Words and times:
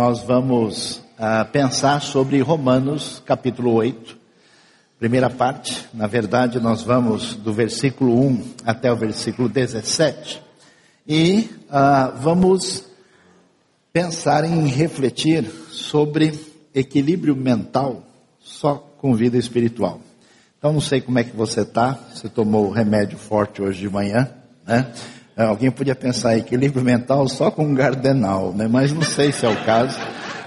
nós 0.00 0.22
vamos 0.22 0.96
uh, 1.18 1.44
pensar 1.52 2.00
sobre 2.00 2.40
Romanos 2.40 3.22
capítulo 3.26 3.74
8, 3.74 4.16
primeira 4.98 5.28
parte. 5.28 5.86
Na 5.92 6.06
verdade, 6.06 6.58
nós 6.58 6.82
vamos 6.82 7.34
do 7.34 7.52
versículo 7.52 8.18
1 8.18 8.54
até 8.64 8.90
o 8.90 8.96
versículo 8.96 9.46
17 9.46 10.40
e 11.06 11.50
uh, 11.68 12.18
vamos 12.18 12.82
pensar 13.92 14.42
em 14.42 14.68
refletir 14.68 15.44
sobre 15.68 16.32
equilíbrio 16.74 17.36
mental 17.36 18.02
só 18.40 18.76
com 18.96 19.14
vida 19.14 19.36
espiritual. 19.36 20.00
Então, 20.58 20.72
não 20.72 20.80
sei 20.80 21.02
como 21.02 21.18
é 21.18 21.24
que 21.24 21.36
você 21.36 21.60
está, 21.60 21.92
você 22.10 22.26
tomou 22.26 22.70
remédio 22.70 23.18
forte 23.18 23.60
hoje 23.60 23.80
de 23.80 23.90
manhã, 23.90 24.30
né? 24.66 24.94
É, 25.40 25.44
alguém 25.44 25.70
podia 25.70 25.94
pensar 25.94 26.36
equilíbrio 26.36 26.84
mental 26.84 27.26
só 27.26 27.50
com 27.50 27.64
um 27.64 27.74
gardenal, 27.74 28.52
né? 28.52 28.68
Mas 28.68 28.92
não 28.92 29.00
sei 29.00 29.32
se 29.32 29.46
é 29.46 29.48
o 29.48 29.64
caso. 29.64 29.98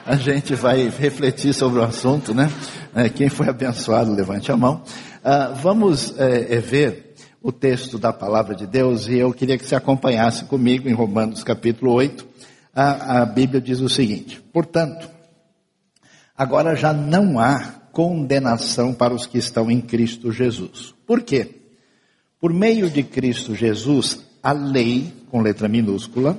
A 0.05 0.15
gente 0.15 0.53
vai 0.53 0.87
refletir 0.87 1.51
sobre 1.51 1.79
o 1.79 1.83
assunto, 1.83 2.31
né? 2.31 2.47
É, 2.93 3.09
quem 3.09 3.27
foi 3.27 3.49
abençoado, 3.49 4.13
levante 4.13 4.51
a 4.51 4.55
mão. 4.55 4.83
Uh, 5.25 5.55
vamos 5.63 6.13
é, 6.19 6.59
ver 6.59 7.15
o 7.41 7.51
texto 7.51 7.97
da 7.97 8.13
palavra 8.13 8.53
de 8.53 8.67
Deus 8.67 9.07
e 9.07 9.17
eu 9.17 9.33
queria 9.33 9.57
que 9.57 9.65
você 9.65 9.73
acompanhasse 9.73 10.45
comigo 10.45 10.87
em 10.87 10.93
Romanos 10.93 11.43
capítulo 11.43 11.91
8. 11.93 12.27
A, 12.75 13.23
a 13.23 13.25
Bíblia 13.25 13.59
diz 13.59 13.79
o 13.79 13.89
seguinte: 13.89 14.39
Portanto, 14.53 15.09
agora 16.37 16.75
já 16.75 16.93
não 16.93 17.39
há 17.39 17.57
condenação 17.91 18.93
para 18.93 19.11
os 19.11 19.25
que 19.25 19.39
estão 19.39 19.71
em 19.71 19.81
Cristo 19.81 20.31
Jesus. 20.31 20.93
Por 21.07 21.23
quê? 21.23 21.61
Por 22.39 22.53
meio 22.53 22.91
de 22.91 23.01
Cristo 23.01 23.55
Jesus, 23.55 24.31
a 24.43 24.51
lei, 24.51 25.13
com 25.31 25.41
letra 25.41 25.69
minúscula, 25.69 26.37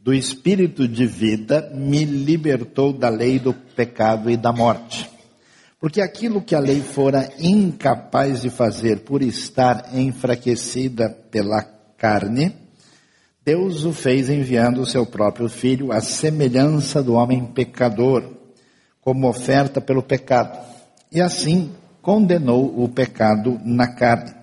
do 0.00 0.14
Espírito 0.14 0.88
de 0.88 1.06
vida 1.06 1.70
me 1.74 2.02
libertou 2.04 2.94
da 2.94 3.10
lei 3.10 3.38
do 3.38 3.52
pecado 3.52 4.30
e 4.30 4.36
da 4.38 4.50
morte. 4.50 5.08
Porque 5.78 6.00
aquilo 6.00 6.40
que 6.40 6.54
a 6.54 6.60
lei 6.60 6.80
fora 6.80 7.30
incapaz 7.38 8.40
de 8.40 8.48
fazer 8.48 9.00
por 9.00 9.22
estar 9.22 9.94
enfraquecida 9.94 11.10
pela 11.30 11.62
carne, 11.96 12.54
Deus 13.44 13.84
o 13.84 13.92
fez 13.92 14.30
enviando 14.30 14.80
o 14.80 14.86
seu 14.86 15.04
próprio 15.04 15.48
filho 15.48 15.92
à 15.92 16.00
semelhança 16.00 17.02
do 17.02 17.14
homem 17.14 17.44
pecador 17.44 18.24
como 19.00 19.28
oferta 19.28 19.80
pelo 19.80 20.02
pecado, 20.02 20.58
e 21.10 21.20
assim 21.20 21.70
condenou 22.02 22.82
o 22.82 22.88
pecado 22.88 23.60
na 23.64 23.86
carne, 23.94 24.34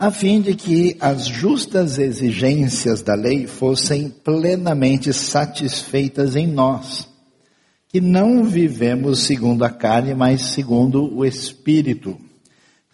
a 0.00 0.10
fim 0.10 0.40
de 0.40 0.54
que 0.54 0.96
as 0.98 1.26
justas 1.26 1.98
exigências 1.98 3.02
da 3.02 3.14
lei 3.14 3.46
fossem 3.46 4.08
plenamente 4.08 5.12
satisfeitas 5.12 6.36
em 6.36 6.46
nós, 6.46 7.06
que 7.86 8.00
não 8.00 8.42
vivemos 8.42 9.24
segundo 9.24 9.62
a 9.62 9.68
carne, 9.68 10.14
mas 10.14 10.40
segundo 10.54 11.14
o 11.14 11.22
Espírito. 11.22 12.16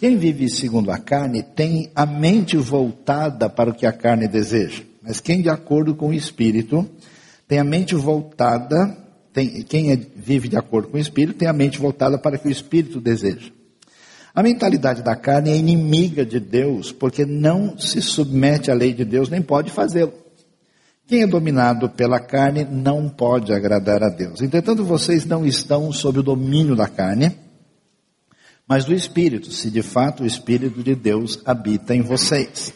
Quem 0.00 0.16
vive 0.16 0.48
segundo 0.48 0.90
a 0.90 0.98
carne 0.98 1.44
tem 1.44 1.92
a 1.94 2.04
mente 2.04 2.56
voltada 2.56 3.48
para 3.48 3.70
o 3.70 3.74
que 3.74 3.86
a 3.86 3.92
carne 3.92 4.26
deseja, 4.26 4.82
mas 5.00 5.20
quem 5.20 5.40
de 5.40 5.48
acordo 5.48 5.94
com 5.94 6.08
o 6.08 6.14
Espírito 6.14 6.84
tem 7.46 7.60
a 7.60 7.64
mente 7.64 7.94
voltada 7.94 8.98
tem, 9.32 9.62
quem 9.62 9.92
é, 9.92 9.96
vive 9.96 10.48
de 10.48 10.56
acordo 10.56 10.88
com 10.88 10.96
o 10.96 11.00
Espírito 11.00 11.38
tem 11.38 11.46
a 11.46 11.52
mente 11.52 11.78
voltada 11.78 12.18
para 12.18 12.34
o 12.34 12.38
que 12.40 12.48
o 12.48 12.50
Espírito 12.50 13.00
deseja. 13.00 13.52
A 14.36 14.42
mentalidade 14.42 15.02
da 15.02 15.16
carne 15.16 15.48
é 15.48 15.56
inimiga 15.56 16.22
de 16.22 16.38
Deus, 16.38 16.92
porque 16.92 17.24
não 17.24 17.78
se 17.78 18.02
submete 18.02 18.70
à 18.70 18.74
lei 18.74 18.92
de 18.92 19.02
Deus, 19.02 19.30
nem 19.30 19.40
pode 19.40 19.70
fazê-lo. 19.70 20.12
Quem 21.06 21.22
é 21.22 21.26
dominado 21.26 21.88
pela 21.88 22.20
carne 22.20 22.62
não 22.62 23.08
pode 23.08 23.50
agradar 23.54 24.02
a 24.02 24.10
Deus. 24.10 24.42
Entretanto, 24.42 24.84
vocês 24.84 25.24
não 25.24 25.46
estão 25.46 25.90
sob 25.90 26.18
o 26.18 26.22
domínio 26.22 26.76
da 26.76 26.86
carne, 26.86 27.34
mas 28.68 28.84
do 28.84 28.92
Espírito, 28.92 29.50
se 29.50 29.70
de 29.70 29.80
fato 29.80 30.22
o 30.22 30.26
Espírito 30.26 30.82
de 30.82 30.94
Deus 30.94 31.40
habita 31.46 31.94
em 31.94 32.02
vocês. 32.02 32.74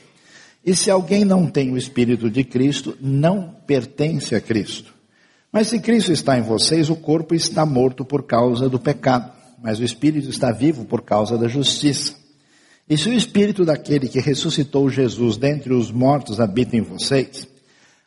E 0.65 0.75
se 0.75 0.91
alguém 0.91 1.27
não 1.27 1.47
tem 1.47 1.71
o 1.71 1.77
Espírito 1.77 2.31
de 2.31 2.43
Cristo, 2.43 2.97
não 3.03 3.55
pertence 3.67 4.35
a 4.35 4.41
Cristo. 4.41 4.95
Mas 5.53 5.69
se 5.69 5.79
Cristo 5.79 6.11
está 6.11 6.39
em 6.39 6.43
vocês, 6.43 6.89
o 6.89 6.97
corpo 6.97 7.35
está 7.35 7.67
morto 7.67 8.03
por 8.03 8.23
causa 8.23 8.67
do 8.67 8.81
pecado, 8.81 9.40
mas 9.63 9.79
o 9.79 9.85
espírito 9.85 10.29
está 10.31 10.51
vivo 10.51 10.85
por 10.85 11.03
causa 11.03 11.37
da 11.37 11.49
justiça. 11.49 12.15
E 12.89 12.99
se 12.99 13.09
o 13.09 13.13
espírito 13.13 13.65
daquele 13.65 14.09
que 14.09 14.19
ressuscitou 14.19 14.91
Jesus 14.91 15.37
dentre 15.37 15.73
os 15.73 15.93
mortos 15.93 16.41
habita 16.41 16.77
em 16.77 16.81
vocês, 16.81 17.47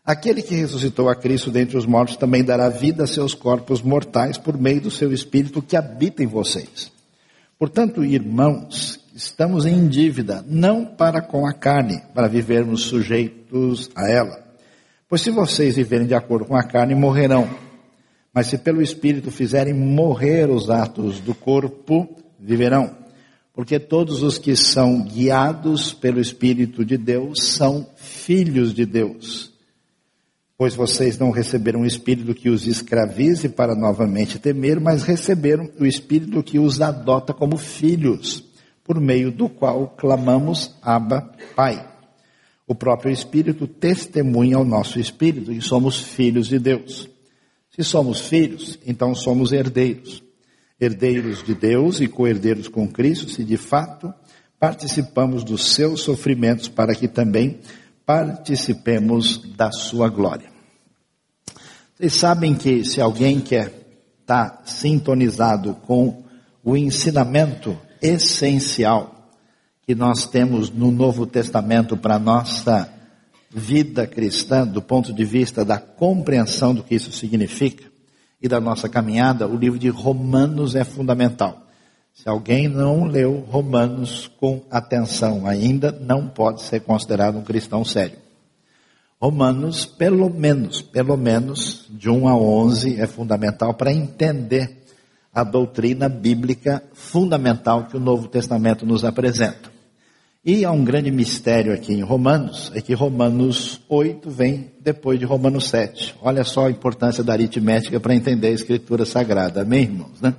aquele 0.03 0.41
que 0.41 0.55
ressuscitou 0.55 1.07
a 1.07 1.15
Cristo 1.15 1.49
dentre 1.49 1.77
os 1.77 1.85
mortos 1.85 2.17
também 2.17 2.43
dará 2.43 2.67
vida 2.67 3.03
a 3.03 3.07
seus 3.07 3.33
corpos 3.33 3.81
mortais 3.81 4.37
por 4.37 4.57
meio 4.57 4.81
do 4.81 4.91
seu 4.91 5.13
espírito 5.13 5.61
que 5.61 5.77
habita 5.77 6.21
em 6.21 6.27
vocês. 6.27 6.91
Portanto, 7.57 8.03
irmãos, 8.03 8.99
estamos 9.15 9.65
em 9.65 9.87
dívida, 9.87 10.43
não 10.47 10.85
para 10.85 11.21
com 11.21 11.47
a 11.47 11.53
carne, 11.53 12.01
para 12.13 12.27
vivermos 12.27 12.81
sujeitos 12.81 13.89
a 13.95 14.09
ela. 14.09 14.43
Pois 15.07 15.21
se 15.21 15.31
vocês 15.31 15.77
viverem 15.77 16.07
de 16.07 16.15
acordo 16.15 16.45
com 16.45 16.57
a 16.57 16.63
carne, 16.63 16.93
morrerão. 16.93 17.47
Mas 18.33 18.47
se 18.47 18.57
pelo 18.57 18.81
Espírito 18.81 19.29
fizerem 19.29 19.73
morrer 19.73 20.49
os 20.49 20.69
atos 20.69 21.19
do 21.19 21.35
corpo, 21.35 22.09
viverão. 22.39 22.95
Porque 23.53 23.79
todos 23.79 24.23
os 24.23 24.39
que 24.39 24.55
são 24.55 25.03
guiados 25.03 25.93
pelo 25.93 26.19
Espírito 26.19 26.83
de 26.83 26.97
Deus 26.97 27.43
são 27.43 27.87
filhos 27.95 28.73
de 28.73 28.85
Deus. 28.85 29.53
Pois 30.57 30.73
vocês 30.73 31.19
não 31.19 31.29
receberam 31.29 31.81
o 31.81 31.85
Espírito 31.85 32.33
que 32.33 32.49
os 32.49 32.65
escravize 32.65 33.49
para 33.49 33.75
novamente 33.75 34.39
temer, 34.39 34.79
mas 34.79 35.03
receberam 35.03 35.69
o 35.79 35.85
Espírito 35.85 36.41
que 36.41 36.57
os 36.57 36.81
adota 36.81 37.33
como 37.33 37.57
filhos, 37.57 38.43
por 38.83 38.99
meio 38.99 39.31
do 39.31 39.47
qual 39.47 39.89
clamamos 39.89 40.73
Abba, 40.81 41.29
Pai. 41.55 41.87
O 42.65 42.73
próprio 42.73 43.11
Espírito 43.11 43.67
testemunha 43.67 44.57
ao 44.57 44.65
nosso 44.65 44.99
Espírito 44.99 45.51
e 45.51 45.61
somos 45.61 45.99
filhos 45.99 46.47
de 46.47 46.57
Deus. 46.57 47.12
Se 47.75 47.83
somos 47.83 48.21
filhos, 48.21 48.77
então 48.85 49.15
somos 49.15 49.51
herdeiros. 49.51 50.23
Herdeiros 50.79 51.43
de 51.43 51.55
Deus 51.55 51.99
e 52.01 52.07
co-herdeiros 52.07 52.67
com 52.67 52.87
Cristo, 52.87 53.29
se 53.29 53.43
de 53.43 53.57
fato 53.57 54.13
participamos 54.59 55.43
dos 55.43 55.73
seus 55.73 56.01
sofrimentos 56.01 56.67
para 56.67 56.93
que 56.93 57.07
também 57.07 57.59
participemos 58.05 59.37
da 59.55 59.71
sua 59.71 60.09
glória. 60.09 60.51
Vocês 61.95 62.13
sabem 62.13 62.53
que 62.53 62.83
se 62.83 63.01
alguém 63.01 63.39
quer 63.39 63.73
estar 64.21 64.49
tá 64.49 64.61
sintonizado 64.65 65.73
com 65.85 66.23
o 66.63 66.77
ensinamento 66.77 67.77
essencial 68.01 69.31
que 69.85 69.95
nós 69.95 70.25
temos 70.25 70.69
no 70.69 70.91
Novo 70.91 71.25
Testamento 71.25 71.97
para 71.97 72.19
nossa 72.19 72.91
vida 73.53 74.07
cristã, 74.07 74.65
do 74.65 74.81
ponto 74.81 75.13
de 75.13 75.23
vista 75.23 75.63
da 75.63 75.77
compreensão 75.77 76.73
do 76.73 76.83
que 76.83 76.95
isso 76.95 77.11
significa 77.11 77.85
e 78.41 78.47
da 78.47 78.59
nossa 78.59 78.89
caminhada, 78.89 79.47
o 79.47 79.55
livro 79.55 79.77
de 79.77 79.89
Romanos 79.89 80.75
é 80.75 80.83
fundamental. 80.83 81.61
Se 82.13 82.27
alguém 82.27 82.67
não 82.67 83.05
leu 83.05 83.45
Romanos 83.49 84.29
com 84.39 84.61
atenção 84.69 85.47
ainda, 85.47 85.91
não 85.91 86.27
pode 86.27 86.61
ser 86.61 86.81
considerado 86.81 87.37
um 87.37 87.43
cristão 87.43 87.85
sério. 87.85 88.17
Romanos, 89.19 89.85
pelo 89.85 90.29
menos, 90.29 90.81
pelo 90.81 91.15
menos, 91.15 91.85
de 91.89 92.09
1 92.09 92.27
a 92.27 92.35
11 92.35 92.99
é 92.99 93.07
fundamental 93.07 93.73
para 93.73 93.93
entender 93.93 94.83
a 95.33 95.43
doutrina 95.43 96.09
bíblica 96.09 96.83
fundamental 96.93 97.85
que 97.85 97.97
o 97.97 97.99
Novo 97.99 98.27
Testamento 98.27 98.85
nos 98.85 99.05
apresenta. 99.05 99.72
E 100.45 100.65
há 100.65 100.71
um 100.73 100.83
grande 100.83 101.09
mistério 101.09 101.73
aqui 101.73 101.93
em 101.93 102.01
Romanos, 102.01 102.69
é 102.75 102.81
que 102.81 102.93
Romanos 102.93 103.79
8 103.87 104.29
vem 104.29 104.73
depois 104.81 105.17
de 105.17 105.23
Romanos 105.23 105.69
7. 105.69 106.15
Olha 106.21 106.43
só 106.43 106.67
a 106.67 106.69
importância 106.69 107.23
da 107.23 107.31
aritmética 107.31 107.97
para 107.97 108.13
entender 108.13 108.47
a 108.47 108.51
escritura 108.51 109.05
sagrada, 109.05 109.61
amém, 109.61 109.83
irmãos? 109.83 110.19
Né? 110.19 110.35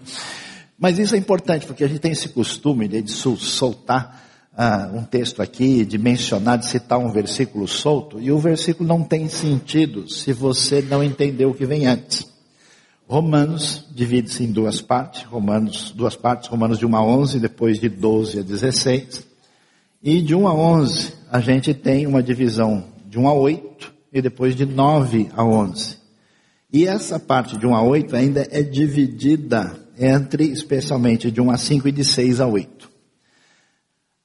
Mas 0.78 0.98
isso 0.98 1.14
é 1.14 1.18
importante, 1.18 1.64
porque 1.66 1.82
a 1.82 1.88
gente 1.88 2.00
tem 2.00 2.12
esse 2.12 2.28
costume 2.28 2.86
de 2.86 3.10
soltar 3.10 4.22
ah, 4.54 4.90
um 4.92 5.04
texto 5.04 5.40
aqui, 5.40 5.86
de 5.86 5.96
mencionar, 5.96 6.58
de 6.58 6.66
citar 6.66 6.98
um 6.98 7.10
versículo 7.10 7.66
solto, 7.66 8.20
e 8.20 8.30
o 8.30 8.38
versículo 8.38 8.86
não 8.86 9.02
tem 9.02 9.26
sentido 9.30 10.06
se 10.06 10.34
você 10.34 10.82
não 10.82 11.02
entender 11.02 11.46
o 11.46 11.54
que 11.54 11.64
vem 11.64 11.86
antes. 11.86 12.30
Romanos 13.08 13.86
divide-se 13.90 14.44
em 14.44 14.52
duas 14.52 14.82
partes, 14.82 15.22
Romanos, 15.22 15.94
duas 15.96 16.14
partes, 16.14 16.50
Romanos 16.50 16.78
de 16.78 16.84
1 16.84 16.94
a 16.94 17.02
11, 17.02 17.40
depois 17.40 17.80
de 17.80 17.88
12 17.88 18.40
a 18.40 18.42
16. 18.42 19.33
E 20.06 20.20
de 20.20 20.34
1 20.34 20.46
a 20.46 20.54
11, 20.54 21.14
a 21.32 21.40
gente 21.40 21.72
tem 21.72 22.06
uma 22.06 22.22
divisão 22.22 22.84
de 23.06 23.18
1 23.18 23.26
a 23.26 23.32
8 23.32 23.94
e 24.12 24.20
depois 24.20 24.54
de 24.54 24.66
9 24.66 25.30
a 25.34 25.42
11. 25.42 25.96
E 26.70 26.86
essa 26.86 27.18
parte 27.18 27.56
de 27.56 27.66
1 27.66 27.74
a 27.74 27.82
8 27.82 28.14
ainda 28.14 28.46
é 28.50 28.62
dividida 28.62 29.74
entre, 29.98 30.44
especialmente, 30.44 31.30
de 31.30 31.40
1 31.40 31.50
a 31.50 31.56
5 31.56 31.88
e 31.88 31.92
de 31.92 32.04
6 32.04 32.38
a 32.42 32.46
8. 32.46 32.90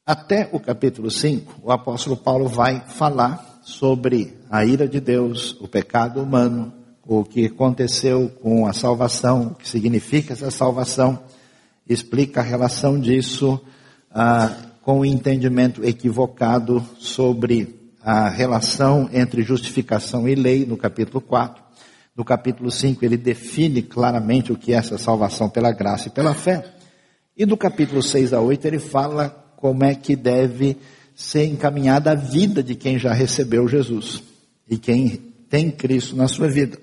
Até 0.06 0.50
o 0.52 0.60
capítulo 0.60 1.10
5, 1.10 1.62
o 1.64 1.72
apóstolo 1.72 2.18
Paulo 2.18 2.50
vai 2.50 2.82
falar 2.86 3.62
sobre 3.64 4.38
a 4.52 4.66
ira 4.66 4.86
de 4.86 5.00
Deus, 5.00 5.56
o 5.62 5.68
pecado 5.70 6.22
humano, 6.22 6.74
o 7.08 7.24
que 7.24 7.46
aconteceu 7.46 8.28
com 8.42 8.68
a 8.68 8.74
salvação, 8.74 9.44
o 9.44 9.56
que 9.56 9.70
significa 9.70 10.34
essa 10.34 10.52
salvação, 10.52 11.24
explica 11.88 12.42
a 12.42 12.44
relação 12.44 13.00
disso 13.00 13.58
ah, 14.12 14.69
com 14.89 15.01
o 15.01 15.06
entendimento 15.06 15.86
equivocado 15.86 16.83
sobre 16.97 17.91
a 18.01 18.27
relação 18.27 19.07
entre 19.13 19.44
justificação 19.44 20.27
e 20.27 20.33
lei, 20.33 20.65
no 20.65 20.75
capítulo 20.75 21.21
4. 21.21 21.63
No 22.18 22.25
capítulo 22.25 22.71
5, 22.71 23.06
ele 23.06 23.15
define 23.15 23.83
claramente 23.83 24.51
o 24.51 24.57
que 24.57 24.74
é 24.74 24.77
essa 24.77 24.97
salvação 24.97 25.47
pela 25.47 25.71
graça 25.71 26.07
e 26.07 26.12
pela 26.12 26.33
fé. 26.33 26.65
E 27.38 27.45
do 27.45 27.56
capítulo 27.56 28.01
6 28.01 28.33
a 28.33 28.41
8, 28.41 28.65
ele 28.65 28.80
fala 28.80 29.30
como 29.57 29.83
é 29.83 29.94
que 29.94 30.15
deve 30.15 30.75
ser 31.15 31.45
encaminhada 31.45 32.09
a 32.13 32.15
vida 32.15 32.63
de 32.63 32.74
quem 32.74 32.97
já 32.97 33.13
recebeu 33.13 33.68
Jesus 33.68 34.24
e 34.68 34.75
quem 34.75 35.21
tem 35.47 35.69
Cristo 35.69 36.15
na 36.15 36.27
sua 36.27 36.47
vida. 36.47 36.80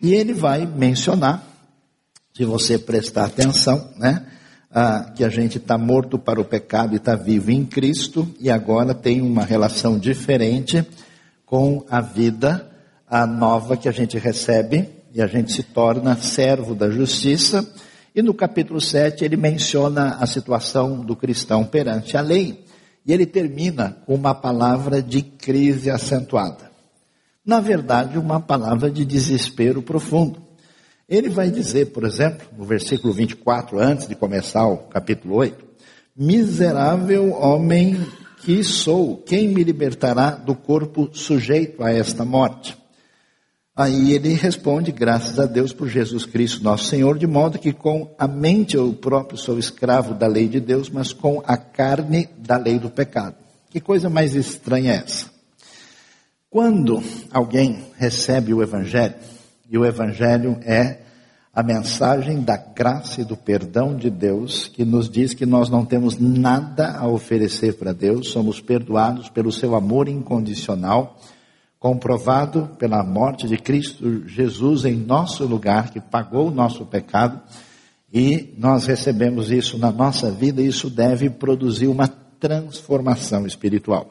E 0.00 0.14
ele 0.14 0.34
vai 0.34 0.66
mencionar, 0.66 1.44
se 2.32 2.44
você 2.44 2.78
prestar 2.78 3.24
atenção, 3.24 3.90
né? 3.96 4.24
Ah, 4.74 5.12
que 5.14 5.22
a 5.22 5.28
gente 5.28 5.58
está 5.58 5.78
morto 5.78 6.18
para 6.18 6.40
o 6.40 6.44
pecado 6.44 6.92
e 6.92 6.96
está 6.96 7.14
vivo 7.14 7.50
em 7.50 7.64
Cristo 7.64 8.28
e 8.40 8.50
agora 8.50 8.92
tem 8.92 9.22
uma 9.22 9.44
relação 9.44 9.98
diferente 9.98 10.84
com 11.46 11.84
a 11.88 12.00
vida 12.00 12.70
a 13.08 13.26
nova 13.26 13.76
que 13.76 13.88
a 13.88 13.92
gente 13.92 14.18
recebe 14.18 14.88
e 15.14 15.22
a 15.22 15.28
gente 15.28 15.52
se 15.52 15.62
torna 15.62 16.16
servo 16.16 16.74
da 16.74 16.90
justiça. 16.90 17.64
E 18.12 18.20
no 18.20 18.34
capítulo 18.34 18.80
7 18.80 19.24
ele 19.24 19.36
menciona 19.36 20.16
a 20.16 20.26
situação 20.26 21.00
do 21.00 21.14
cristão 21.14 21.64
perante 21.64 22.16
a 22.16 22.20
lei. 22.20 22.64
E 23.06 23.12
ele 23.12 23.24
termina 23.24 23.96
com 24.04 24.14
uma 24.16 24.34
palavra 24.34 25.00
de 25.00 25.22
crise 25.22 25.90
acentuada. 25.90 26.72
Na 27.46 27.60
verdade, 27.60 28.18
uma 28.18 28.40
palavra 28.40 28.90
de 28.90 29.04
desespero 29.04 29.80
profundo. 29.80 30.42
Ele 31.08 31.28
vai 31.28 31.50
dizer, 31.50 31.92
por 31.92 32.04
exemplo, 32.04 32.46
no 32.56 32.64
versículo 32.64 33.12
24, 33.12 33.78
antes 33.78 34.08
de 34.08 34.14
começar 34.14 34.66
o 34.66 34.78
capítulo 34.78 35.34
8, 35.36 35.64
miserável 36.16 37.32
homem 37.32 38.00
que 38.42 38.62
sou, 38.64 39.18
quem 39.18 39.48
me 39.48 39.62
libertará 39.62 40.30
do 40.30 40.54
corpo 40.54 41.10
sujeito 41.12 41.82
a 41.82 41.92
esta 41.92 42.24
morte? 42.24 42.76
Aí 43.76 44.12
ele 44.12 44.34
responde, 44.34 44.92
graças 44.92 45.38
a 45.38 45.46
Deus 45.46 45.72
por 45.72 45.88
Jesus 45.88 46.24
Cristo, 46.24 46.62
nosso 46.62 46.84
Senhor, 46.84 47.18
de 47.18 47.26
modo 47.26 47.58
que 47.58 47.72
com 47.72 48.14
a 48.16 48.28
mente 48.28 48.76
eu 48.76 48.92
próprio 48.92 49.36
sou 49.36 49.58
escravo 49.58 50.14
da 50.14 50.28
lei 50.28 50.48
de 50.48 50.60
Deus, 50.60 50.88
mas 50.88 51.12
com 51.12 51.42
a 51.44 51.56
carne 51.56 52.28
da 52.38 52.56
lei 52.56 52.78
do 52.78 52.88
pecado. 52.88 53.34
Que 53.68 53.80
coisa 53.80 54.08
mais 54.08 54.34
estranha 54.34 54.92
é 54.92 54.96
essa? 55.04 55.26
Quando 56.48 57.02
alguém 57.32 57.86
recebe 57.98 58.54
o 58.54 58.62
Evangelho, 58.62 59.16
e 59.70 59.78
o 59.78 59.84
Evangelho 59.84 60.58
é 60.62 60.98
a 61.54 61.62
mensagem 61.62 62.42
da 62.42 62.56
graça 62.56 63.20
e 63.20 63.24
do 63.24 63.36
perdão 63.36 63.96
de 63.96 64.10
Deus, 64.10 64.66
que 64.66 64.84
nos 64.84 65.08
diz 65.08 65.32
que 65.34 65.46
nós 65.46 65.70
não 65.70 65.84
temos 65.84 66.18
nada 66.18 66.96
a 66.98 67.06
oferecer 67.06 67.74
para 67.74 67.92
Deus, 67.92 68.30
somos 68.30 68.60
perdoados 68.60 69.28
pelo 69.28 69.52
seu 69.52 69.76
amor 69.76 70.08
incondicional, 70.08 71.16
comprovado 71.78 72.70
pela 72.76 73.04
morte 73.04 73.46
de 73.46 73.56
Cristo 73.56 74.26
Jesus 74.26 74.84
em 74.84 74.96
nosso 74.96 75.44
lugar, 75.44 75.90
que 75.90 76.00
pagou 76.00 76.48
o 76.48 76.54
nosso 76.54 76.84
pecado, 76.86 77.40
e 78.12 78.52
nós 78.58 78.86
recebemos 78.86 79.50
isso 79.50 79.78
na 79.78 79.92
nossa 79.92 80.32
vida, 80.32 80.60
e 80.60 80.66
isso 80.66 80.90
deve 80.90 81.30
produzir 81.30 81.86
uma 81.86 82.08
transformação 82.08 83.46
espiritual. 83.46 84.10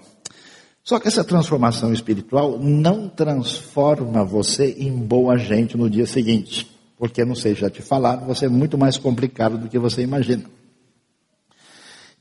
Só 0.83 1.00
que 1.00 1.07
essa 1.07 1.24
transformação 1.24 1.94
espiritual 1.94 2.59
não 2.59 3.07
transforma 3.07 4.24
você 4.25 4.75
em 4.77 4.91
boa 4.91 5.38
gente 5.38 5.77
no 5.77 5.89
dia 5.89 6.06
seguinte. 6.06 6.69
Porque, 6.97 7.24
não 7.24 7.35
sei, 7.35 7.56
já 7.56 7.69
te 7.69 7.81
falaram, 7.81 8.25
você 8.25 8.45
é 8.45 8.50
muito 8.50 8.77
mais 8.77 8.97
complicado 8.97 9.57
do 9.57 9.69
que 9.69 9.80
você 9.80 10.01
imagina. 10.01 10.44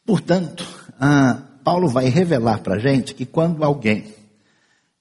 Portanto, 0.07 0.65
Paulo 1.65 1.89
vai 1.89 2.09
revelar 2.09 2.61
para 2.61 2.77
a 2.77 2.79
gente 2.79 3.15
que 3.15 3.27
quando 3.27 3.65
alguém 3.65 4.15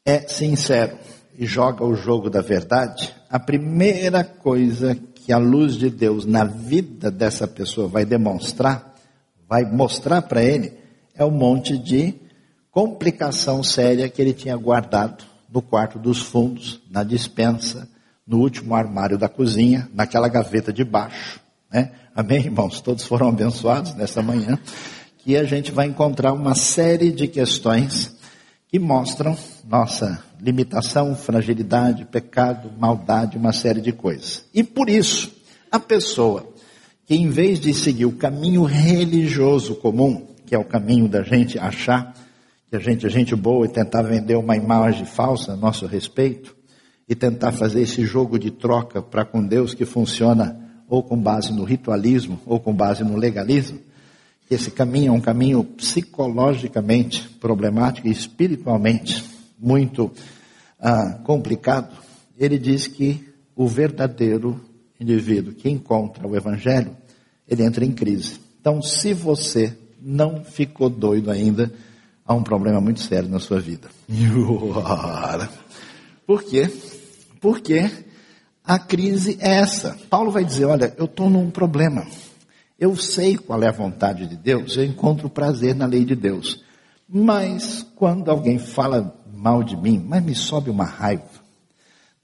é 0.04 0.28
sincero 0.28 0.98
e 1.38 1.46
joga 1.46 1.86
o 1.86 1.96
jogo 1.96 2.30
da 2.30 2.42
verdade, 2.42 3.14
a 3.30 3.40
primeira 3.40 4.24
coisa 4.24 4.96
que 4.96 5.32
a 5.32 5.38
luz 5.38 5.76
de 5.76 5.90
Deus 5.90 6.26
na 6.26 6.44
vida 6.44 7.12
dessa 7.12 7.48
pessoa 7.48 7.88
vai 7.88 8.06
demonstrar, 8.06 8.96
vai 9.48 9.64
mostrar 9.66 10.24
para 10.24 10.44
ele, 10.44 10.74
é 11.14 11.24
um 11.24 11.32
monte 11.32 11.78
de 11.78 12.21
complicação 12.72 13.62
séria 13.62 14.10
que 14.10 14.22
ele 14.22 14.34
tinha 14.34 14.56
guardado 14.56 15.24
no 15.52 15.62
quarto 15.62 16.00
dos 16.00 16.22
fundos, 16.22 16.80
na 16.90 17.04
dispensa, 17.04 17.88
no 18.26 18.40
último 18.40 18.74
armário 18.74 19.18
da 19.18 19.28
cozinha, 19.28 19.90
naquela 19.94 20.30
gaveta 20.30 20.72
de 20.72 20.84
baixo. 20.84 21.42
Né? 21.70 21.92
Amém, 22.16 22.40
irmãos? 22.40 22.80
Todos 22.80 23.04
foram 23.04 23.28
abençoados 23.28 23.94
nessa 23.94 24.22
manhã. 24.22 24.58
Que 25.18 25.36
a 25.36 25.44
gente 25.44 25.72
vai 25.72 25.86
encontrar 25.86 26.32
uma 26.32 26.56
série 26.56 27.12
de 27.12 27.28
questões 27.28 28.16
que 28.70 28.80
mostram 28.80 29.38
nossa 29.68 30.24
limitação, 30.40 31.14
fragilidade, 31.14 32.06
pecado, 32.06 32.72
maldade, 32.80 33.38
uma 33.38 33.52
série 33.52 33.82
de 33.82 33.92
coisas. 33.92 34.46
E 34.54 34.64
por 34.64 34.90
isso, 34.90 35.32
a 35.70 35.78
pessoa 35.78 36.52
que 37.06 37.16
em 37.16 37.30
vez 37.30 37.60
de 37.60 37.74
seguir 37.74 38.06
o 38.06 38.14
caminho 38.14 38.64
religioso 38.64 39.76
comum, 39.76 40.26
que 40.46 40.56
é 40.56 40.58
o 40.58 40.64
caminho 40.64 41.10
da 41.10 41.22
gente 41.22 41.60
achar 41.60 42.16
que 42.72 42.78
a 42.78 42.80
gente 42.80 43.06
é 43.06 43.10
gente 43.10 43.36
boa 43.36 43.66
e 43.66 43.70
tentar 43.70 44.02
vender 44.02 44.38
uma 44.38 44.56
imagem 44.56 45.06
falsa 45.06 45.52
a 45.52 45.58
nosso 45.58 45.86
respeito 45.86 46.56
e 47.06 47.14
tentar 47.14 47.52
fazer 47.52 47.82
esse 47.82 48.06
jogo 48.06 48.40
de 48.40 48.50
troca 48.50 49.02
para 49.02 49.26
com 49.26 49.46
Deus 49.46 49.74
que 49.74 49.84
funciona 49.84 50.58
ou 50.88 51.04
com 51.04 51.22
base 51.22 51.52
no 51.52 51.66
ritualismo 51.66 52.40
ou 52.46 52.62
com 52.62 52.74
base 52.74 53.04
no 53.04 53.18
legalismo, 53.18 53.78
esse 54.50 54.72
caminho 54.72 55.10
é 55.10 55.12
um 55.12 55.20
caminho 55.20 55.66
psicologicamente 55.66 57.28
problemático 57.42 58.08
e 58.08 58.12
espiritualmente 58.12 59.22
muito 59.60 60.10
ah, 60.80 61.20
complicado. 61.26 61.94
Ele 62.40 62.58
diz 62.58 62.88
que 62.88 63.34
o 63.54 63.68
verdadeiro 63.68 64.62
indivíduo 64.98 65.54
que 65.54 65.70
encontra 65.70 66.26
o 66.26 66.38
Evangelho, 66.38 66.96
ele 67.46 67.64
entra 67.64 67.84
em 67.84 67.92
crise. 67.92 68.40
Então, 68.62 68.82
se 68.82 69.14
você 69.14 69.76
não 70.02 70.46
ficou 70.46 70.90
doido 70.90 71.30
ainda, 71.30 71.70
há 72.32 72.36
um 72.36 72.44
problema 72.44 72.80
muito 72.80 73.02
sério 73.02 73.30
na 73.30 73.40
sua 73.40 73.60
vida. 73.60 73.90
Por 76.26 76.44
quê? 76.44 76.72
Porque 77.40 77.90
a 78.64 78.80
crise 78.80 79.38
é 79.40 79.56
essa. 79.56 79.98
Paulo 80.10 80.32
vai 80.32 80.46
dizer: 80.46 80.66
olha, 80.66 80.94
eu 80.98 81.06
estou 81.06 81.30
num 81.30 81.50
problema. 81.50 82.06
Eu 82.80 82.96
sei 82.96 83.38
qual 83.38 83.62
é 83.62 83.68
a 83.68 83.72
vontade 83.72 84.26
de 84.26 84.36
Deus, 84.36 84.76
eu 84.76 84.84
encontro 84.84 85.30
prazer 85.30 85.76
na 85.76 85.86
lei 85.86 86.04
de 86.04 86.16
Deus. 86.16 86.64
Mas 87.08 87.86
quando 87.96 88.32
alguém 88.32 88.58
fala 88.58 89.14
mal 89.34 89.62
de 89.64 89.76
mim, 89.76 90.04
mas 90.08 90.24
me 90.24 90.34
sobe 90.34 90.70
uma 90.70 90.86
raiva, 90.86 91.30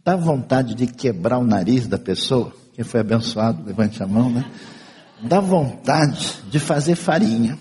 dá 0.04 0.16
vontade 0.16 0.74
de 0.74 0.88
quebrar 0.88 1.38
o 1.38 1.44
nariz 1.44 1.86
da 1.86 2.00
pessoa. 2.00 2.52
Quem 2.74 2.84
foi 2.84 3.02
abençoado, 3.02 3.64
levante 3.66 4.02
a 4.02 4.08
mão, 4.08 4.32
né? 4.32 4.50
Dá 5.22 5.40
vontade 5.40 6.38
de 6.50 6.60
fazer 6.60 6.96
farinha. 6.96 7.58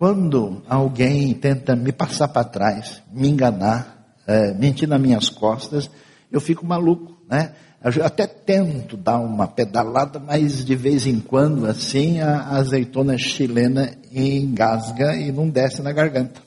Quando 0.00 0.62
alguém 0.66 1.34
tenta 1.34 1.76
me 1.76 1.92
passar 1.92 2.28
para 2.28 2.42
trás, 2.42 3.02
me 3.12 3.28
enganar, 3.28 4.16
é, 4.26 4.54
mentir 4.54 4.88
nas 4.88 4.98
minhas 4.98 5.28
costas, 5.28 5.90
eu 6.32 6.40
fico 6.40 6.64
maluco, 6.64 7.20
né? 7.28 7.52
Eu 7.84 8.02
até 8.02 8.26
tento 8.26 8.96
dar 8.96 9.18
uma 9.18 9.46
pedalada, 9.46 10.18
mas 10.18 10.64
de 10.64 10.74
vez 10.74 11.06
em 11.06 11.20
quando, 11.20 11.66
assim, 11.66 12.18
a 12.18 12.48
azeitona 12.56 13.18
chilena 13.18 13.92
engasga 14.10 15.16
e 15.16 15.30
não 15.30 15.50
desce 15.50 15.82
na 15.82 15.92
garganta. 15.92 16.40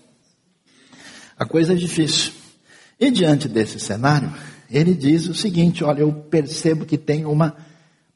A 1.37 1.45
coisa 1.45 1.73
é 1.73 1.75
difícil. 1.75 2.33
E 2.99 3.11
diante 3.11 3.47
desse 3.47 3.79
cenário, 3.79 4.33
ele 4.67 4.95
diz 4.95 5.27
o 5.27 5.35
seguinte: 5.35 5.83
olha, 5.83 5.99
eu 5.99 6.11
percebo 6.11 6.87
que 6.87 6.97
tem 6.97 7.23
uma 7.23 7.55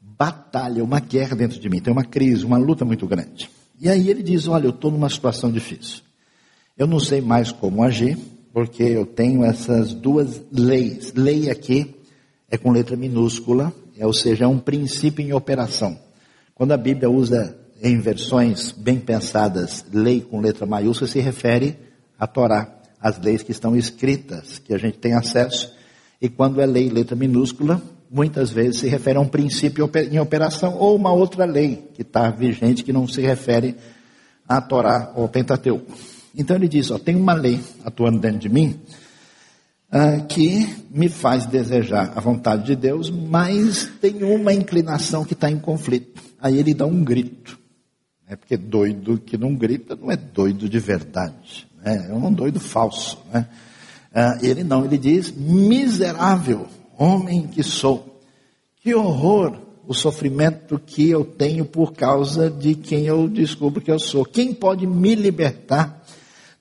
batalha, 0.01 0.84
uma 0.84 1.00
guerra 1.00 1.36
dentro 1.36 1.60
de 1.60 1.70
mim, 1.70 1.79
tem 1.79 1.94
uma 1.94 2.06
crise, 2.06 2.44
uma 2.44 2.58
luta 2.58 2.84
muito 2.84 3.06
grande. 3.06 3.56
E 3.79 3.89
aí 3.89 4.10
ele 4.10 4.24
diz: 4.24 4.48
Olha, 4.48 4.65
eu 4.65 4.72
estou 4.72 4.91
numa 4.91 5.10
situação 5.10 5.51
difícil. 5.51 6.01
Eu 6.77 6.88
não 6.88 7.00
sei 7.00 7.22
mais 7.22 7.51
como 7.51 7.84
agir, 7.84 8.17
porque 8.53 8.84
eu 8.84 9.05
tenho 9.05 9.43
essas 9.43 9.93
duas 9.93 10.41
leis. 10.51 11.13
Lei 11.15 11.50
aqui 11.50 11.96
é 12.50 12.57
com 12.57 12.72
letra 12.72 12.96
minúscula, 12.96 13.74
é, 13.98 14.05
ou 14.05 14.13
seja, 14.13 14.46
é 14.46 14.48
um 14.48 14.60
princípio 14.60 15.24
em 15.24 15.34
operação. 15.34 15.98
Quando 16.55 16.72
a 16.72 16.77
Bíblia 16.77 17.10
usa 17.10 17.57
em 17.81 18.00
versões 18.00 18.72
bem 18.72 19.00
pensadas 19.00 19.86
lei 19.91 20.22
com 20.22 20.39
letra 20.39 20.65
maiúscula, 20.65 21.10
se 21.10 21.19
refere 21.19 21.77
à 22.17 22.25
Torá, 22.25 22.81
as 23.00 23.19
leis 23.19 23.43
que 23.43 23.51
estão 23.51 23.75
escritas, 23.75 24.60
que 24.60 24.74
a 24.74 24.77
gente 24.77 24.98
tem 24.98 25.13
acesso. 25.13 25.72
E 26.19 26.27
quando 26.27 26.60
é 26.60 26.65
lei 26.65 26.89
letra 26.89 27.15
minúscula, 27.15 27.81
muitas 28.10 28.52
vezes 28.52 28.82
se 28.82 28.88
refere 28.88 29.18
a 29.18 29.22
um 29.22 29.28
princípio 29.28 29.90
em 30.12 30.20
operação 30.20 30.76
ou 30.78 30.96
uma 30.96 31.12
outra 31.12 31.46
lei 31.46 31.90
que 31.94 32.02
está 32.02 32.30
vigente 32.30 32.84
que 32.84 32.94
não 32.94 33.08
se 33.08 33.22
refere 33.22 33.76
à 34.48 34.62
Torá 34.62 35.12
ou 35.16 35.24
ao 35.24 35.30
Pentateuco. 35.30 35.92
Então 36.36 36.56
ele 36.56 36.68
diz, 36.68 36.92
ó, 36.92 36.98
tem 36.98 37.16
uma 37.16 37.34
lei 37.34 37.60
atuando 37.84 38.20
dentro 38.20 38.40
de 38.40 38.50
mim 38.50 38.80
ah, 39.92 40.20
que 40.28 40.68
me 40.92 41.10
faz 41.10 41.46
desejar 41.46 42.12
a 42.16 42.20
vontade 42.20 42.66
de 42.66 42.76
Deus, 42.76 43.10
mas 43.10 43.90
tem 44.02 44.24
uma 44.24 44.54
inclinação 44.54 45.24
que 45.24 45.34
está 45.34 45.50
em 45.50 45.60
conflito. 45.60 46.22
Aí 46.40 46.58
ele 46.58 46.74
dá 46.74 46.86
um 46.86 47.04
grito. 47.04 47.58
É 48.28 48.36
porque 48.36 48.58
doido 48.58 49.18
que 49.18 49.38
não 49.38 49.56
grita 49.56 49.96
não 49.96 50.12
é 50.12 50.18
doido 50.18 50.68
de 50.68 50.80
verdade. 50.80 51.68
Né? 51.82 52.08
É 52.10 52.14
um 52.14 52.34
doido 52.34 52.60
falso. 52.60 53.18
Né? 53.34 53.48
Ah, 54.14 54.38
ele 54.42 54.64
não, 54.64 54.84
ele 54.84 54.98
diz: 54.98 55.32
miserável 55.32 56.68
homem 56.98 57.48
que 57.48 57.63
sou. 57.63 58.22
Que 58.82 58.94
horror 58.96 59.58
o 59.88 59.94
sofrimento 59.94 60.77
que 60.80 61.10
eu 61.10 61.24
tenho 61.24 61.66
por 61.66 61.94
causa 61.94 62.50
de 62.50 62.75
quem 62.75 63.06
eu 63.06 63.27
descubro 63.27 63.82
que 63.82 63.92
eu 63.92 64.00
sou. 64.00 64.25
Quem 64.25 64.54
pode 64.54 64.86
me 64.86 65.16
libertar 65.16 66.04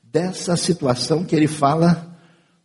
dessa 0.03 0.57
situação 0.57 1.25
que 1.25 1.35
ele 1.35 1.49
fala 1.49 2.17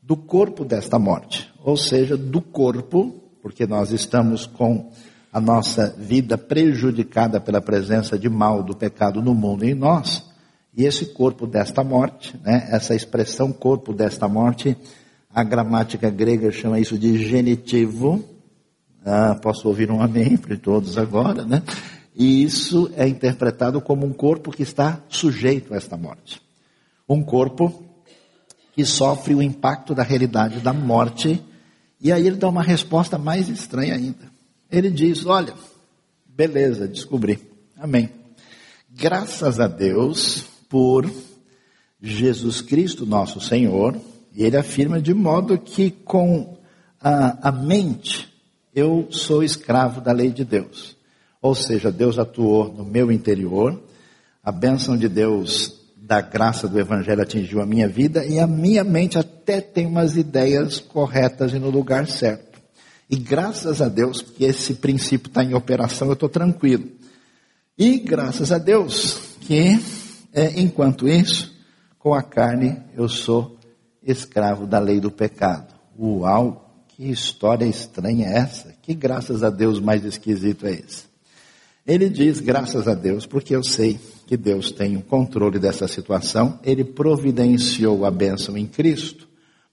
do 0.01 0.15
corpo 0.15 0.63
desta 0.63 0.99
morte, 0.99 1.51
ou 1.63 1.75
seja, 1.75 2.15
do 2.15 2.41
corpo, 2.41 3.15
porque 3.41 3.65
nós 3.65 3.91
estamos 3.91 4.45
com 4.45 4.91
a 5.33 5.39
nossa 5.39 5.95
vida 5.97 6.37
prejudicada 6.37 7.39
pela 7.39 7.61
presença 7.61 8.19
de 8.19 8.29
mal 8.29 8.61
do 8.61 8.75
pecado 8.75 9.21
no 9.21 9.33
mundo 9.33 9.65
e 9.65 9.71
em 9.71 9.75
nós, 9.75 10.23
e 10.75 10.85
esse 10.85 11.07
corpo 11.07 11.47
desta 11.47 11.83
morte, 11.83 12.37
né, 12.43 12.67
essa 12.69 12.95
expressão 12.95 13.51
corpo 13.51 13.93
desta 13.93 14.27
morte, 14.27 14.77
a 15.33 15.43
gramática 15.43 16.09
grega 16.09 16.51
chama 16.51 16.79
isso 16.79 16.97
de 16.97 17.17
genitivo. 17.27 18.23
Ah, 19.05 19.35
posso 19.35 19.67
ouvir 19.67 19.89
um 19.89 20.01
amém 20.01 20.37
para 20.37 20.57
todos 20.57 20.97
agora, 20.97 21.45
né? 21.45 21.63
E 22.15 22.43
isso 22.43 22.91
é 22.95 23.07
interpretado 23.07 23.79
como 23.81 24.05
um 24.05 24.11
corpo 24.11 24.51
que 24.51 24.63
está 24.63 25.01
sujeito 25.07 25.73
a 25.73 25.77
esta 25.77 25.95
morte. 25.95 26.41
Um 27.07 27.23
corpo 27.23 27.83
que 28.73 28.85
sofre 28.85 29.33
o 29.33 29.41
impacto 29.41 29.95
da 29.95 30.03
realidade 30.03 30.59
da 30.59 30.73
morte. 30.73 31.41
E 31.99 32.11
aí 32.11 32.27
ele 32.27 32.35
dá 32.35 32.49
uma 32.49 32.63
resposta 32.63 33.17
mais 33.17 33.47
estranha 33.47 33.95
ainda. 33.95 34.31
Ele 34.69 34.89
diz: 34.89 35.25
Olha, 35.25 35.53
beleza, 36.27 36.87
descobri. 36.87 37.39
Amém. 37.77 38.09
Graças 38.89 39.59
a 39.59 39.67
Deus 39.67 40.43
por 40.67 41.09
Jesus 42.01 42.61
Cristo, 42.61 43.05
nosso 43.05 43.39
Senhor. 43.39 43.99
E 44.33 44.43
ele 44.43 44.57
afirma 44.57 45.01
de 45.01 45.13
modo 45.13 45.57
que 45.57 45.91
com 45.91 46.57
a, 46.99 47.49
a 47.49 47.51
mente 47.51 48.31
eu 48.73 49.07
sou 49.11 49.43
escravo 49.43 49.99
da 49.99 50.11
lei 50.11 50.29
de 50.29 50.45
Deus. 50.45 50.95
Ou 51.41 51.55
seja, 51.55 51.91
Deus 51.91 52.19
atuou 52.19 52.71
no 52.71 52.85
meu 52.85 53.11
interior, 53.11 53.81
a 54.43 54.51
bênção 54.51 54.95
de 54.95 55.09
Deus 55.09 55.81
da 55.97 56.21
graça 56.21 56.67
do 56.67 56.79
Evangelho 56.79 57.21
atingiu 57.21 57.61
a 57.61 57.65
minha 57.65 57.87
vida 57.87 58.25
e 58.25 58.39
a 58.39 58.47
minha 58.47 58.83
mente 58.83 59.17
até 59.17 59.61
tem 59.61 59.85
umas 59.85 60.17
ideias 60.17 60.79
corretas 60.79 61.53
e 61.53 61.59
no 61.59 61.69
lugar 61.69 62.07
certo. 62.07 62.59
E 63.09 63.15
graças 63.17 63.81
a 63.81 63.87
Deus 63.87 64.21
que 64.21 64.43
esse 64.45 64.75
princípio 64.75 65.27
está 65.27 65.43
em 65.43 65.53
operação, 65.53 66.07
eu 66.07 66.13
estou 66.13 66.29
tranquilo. 66.29 66.85
E 67.77 67.97
graças 67.97 68.51
a 68.51 68.57
Deus 68.57 69.19
que, 69.41 69.79
é, 70.33 70.59
enquanto 70.59 71.07
isso, 71.07 71.53
com 71.97 72.13
a 72.13 72.21
carne 72.21 72.77
eu 72.95 73.07
sou 73.07 73.57
escravo 74.03 74.65
da 74.65 74.79
lei 74.79 74.99
do 74.99 75.11
pecado. 75.11 75.73
Uau, 75.99 76.83
que 76.87 77.09
história 77.09 77.65
estranha 77.65 78.27
é 78.27 78.37
essa? 78.37 78.73
Que 78.81 78.93
graças 78.93 79.43
a 79.43 79.49
Deus 79.49 79.79
mais 79.79 80.03
esquisito 80.03 80.65
é 80.65 80.73
esse? 80.73 81.11
Ele 81.85 82.09
diz, 82.09 82.39
graças 82.39 82.87
a 82.87 82.93
Deus, 82.93 83.25
porque 83.25 83.55
eu 83.55 83.63
sei 83.63 83.99
que 84.27 84.37
Deus 84.37 84.71
tem 84.71 84.95
o 84.95 85.01
controle 85.01 85.59
dessa 85.59 85.87
situação, 85.87 86.59
ele 86.63 86.83
providenciou 86.83 88.05
a 88.05 88.11
bênção 88.11 88.55
em 88.55 88.67
Cristo, 88.67 89.27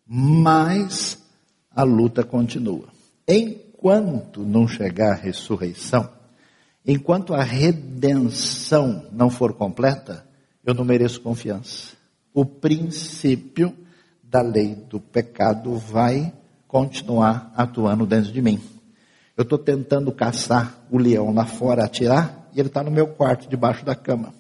mas 0.06 1.18
a 1.70 1.82
luta 1.82 2.25
continua. 2.25 2.88
Enquanto 3.26 4.42
não 4.42 4.66
chegar 4.66 5.12
a 5.12 5.16
ressurreição, 5.16 6.08
enquanto 6.85 7.35
a 7.35 7.42
redenção 7.42 9.06
não 9.12 9.28
for 9.28 9.52
completa, 9.52 10.26
eu 10.64 10.73
não 10.73 10.85
mereço 10.85 11.20
confiança. 11.20 11.92
O 12.32 12.44
princípio 12.44 13.76
da 14.30 14.42
lei 14.42 14.75
do 14.75 15.00
pecado 15.00 15.76
vai 15.76 16.32
continuar 16.66 17.52
atuando 17.56 18.06
dentro 18.06 18.30
de 18.30 18.42
mim. 18.42 18.61
Eu 19.37 19.42
estou 19.42 19.58
tentando 19.58 20.12
caçar 20.12 20.78
o 20.90 20.99
leão 20.99 21.32
lá 21.32 21.47
fora, 21.47 21.85
atirar, 21.85 22.49
e 22.52 22.61
ele 22.61 22.68
está 22.68 22.82
no 22.82 22.90
meu 22.90 23.06
quarto, 23.06 23.49
debaixo 23.49 23.85
da 23.85 23.94
cama. 23.94 24.35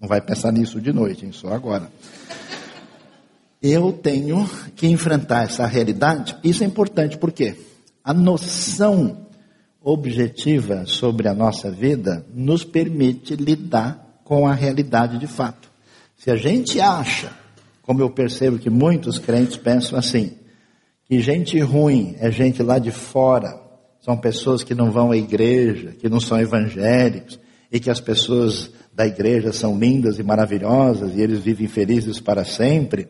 Não 0.00 0.08
vai 0.08 0.20
pensar 0.20 0.50
nisso 0.50 0.80
de 0.80 0.92
noite, 0.92 1.26
hein? 1.26 1.32
só 1.32 1.52
agora. 1.52 1.90
Eu 3.62 3.92
tenho 3.92 4.48
que 4.74 4.86
enfrentar 4.86 5.44
essa 5.44 5.66
realidade. 5.66 6.36
Isso 6.42 6.64
é 6.64 6.66
importante 6.66 7.18
porque 7.18 7.56
a 8.02 8.14
noção 8.14 9.26
objetiva 9.82 10.86
sobre 10.86 11.28
a 11.28 11.34
nossa 11.34 11.70
vida 11.70 12.24
nos 12.32 12.64
permite 12.64 13.36
lidar 13.36 14.20
com 14.24 14.46
a 14.46 14.54
realidade 14.54 15.18
de 15.18 15.26
fato. 15.26 15.70
Se 16.16 16.30
a 16.30 16.36
gente 16.36 16.80
acha, 16.80 17.32
como 17.90 18.02
eu 18.02 18.10
percebo 18.10 18.56
que 18.56 18.70
muitos 18.70 19.18
crentes 19.18 19.56
pensam 19.56 19.98
assim, 19.98 20.34
que 21.06 21.18
gente 21.18 21.58
ruim 21.58 22.14
é 22.20 22.30
gente 22.30 22.62
lá 22.62 22.78
de 22.78 22.92
fora, 22.92 23.60
são 23.98 24.16
pessoas 24.16 24.62
que 24.62 24.76
não 24.76 24.92
vão 24.92 25.10
à 25.10 25.16
igreja, 25.16 25.96
que 25.98 26.08
não 26.08 26.20
são 26.20 26.40
evangélicos, 26.40 27.40
e 27.68 27.80
que 27.80 27.90
as 27.90 27.98
pessoas 27.98 28.70
da 28.94 29.04
igreja 29.08 29.52
são 29.52 29.76
lindas 29.76 30.20
e 30.20 30.22
maravilhosas 30.22 31.16
e 31.16 31.20
eles 31.20 31.40
vivem 31.40 31.66
felizes 31.66 32.20
para 32.20 32.44
sempre, 32.44 33.08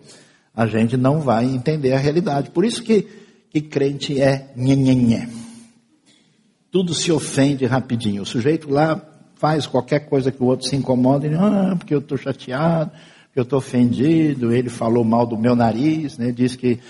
a 0.56 0.66
gente 0.66 0.96
não 0.96 1.20
vai 1.20 1.44
entender 1.44 1.92
a 1.92 1.98
realidade. 1.98 2.48
Por 2.48 2.64
isso 2.64 2.82
que, 2.82 3.06
que 3.50 3.60
crente 3.60 4.18
é 4.18 4.50
nhenhenhé. 4.56 5.28
Tudo 6.70 6.94
se 6.94 7.12
ofende 7.12 7.66
rapidinho. 7.66 8.22
O 8.22 8.26
sujeito 8.26 8.70
lá 8.70 8.98
faz 9.34 9.66
qualquer 9.66 10.08
coisa 10.08 10.32
que 10.32 10.42
o 10.42 10.46
outro 10.46 10.66
se 10.66 10.74
incomoda, 10.74 11.26
e, 11.26 11.34
ah, 11.34 11.74
porque 11.76 11.94
eu 11.94 11.98
estou 11.98 12.16
chateado, 12.16 12.90
eu 13.34 13.42
estou 13.42 13.58
ofendido, 13.58 14.52
ele 14.52 14.68
falou 14.68 15.04
mal 15.04 15.26
do 15.26 15.38
meu 15.38 15.54
nariz, 15.54 16.18
né, 16.18 16.32
diz 16.32 16.56
que 16.56 16.80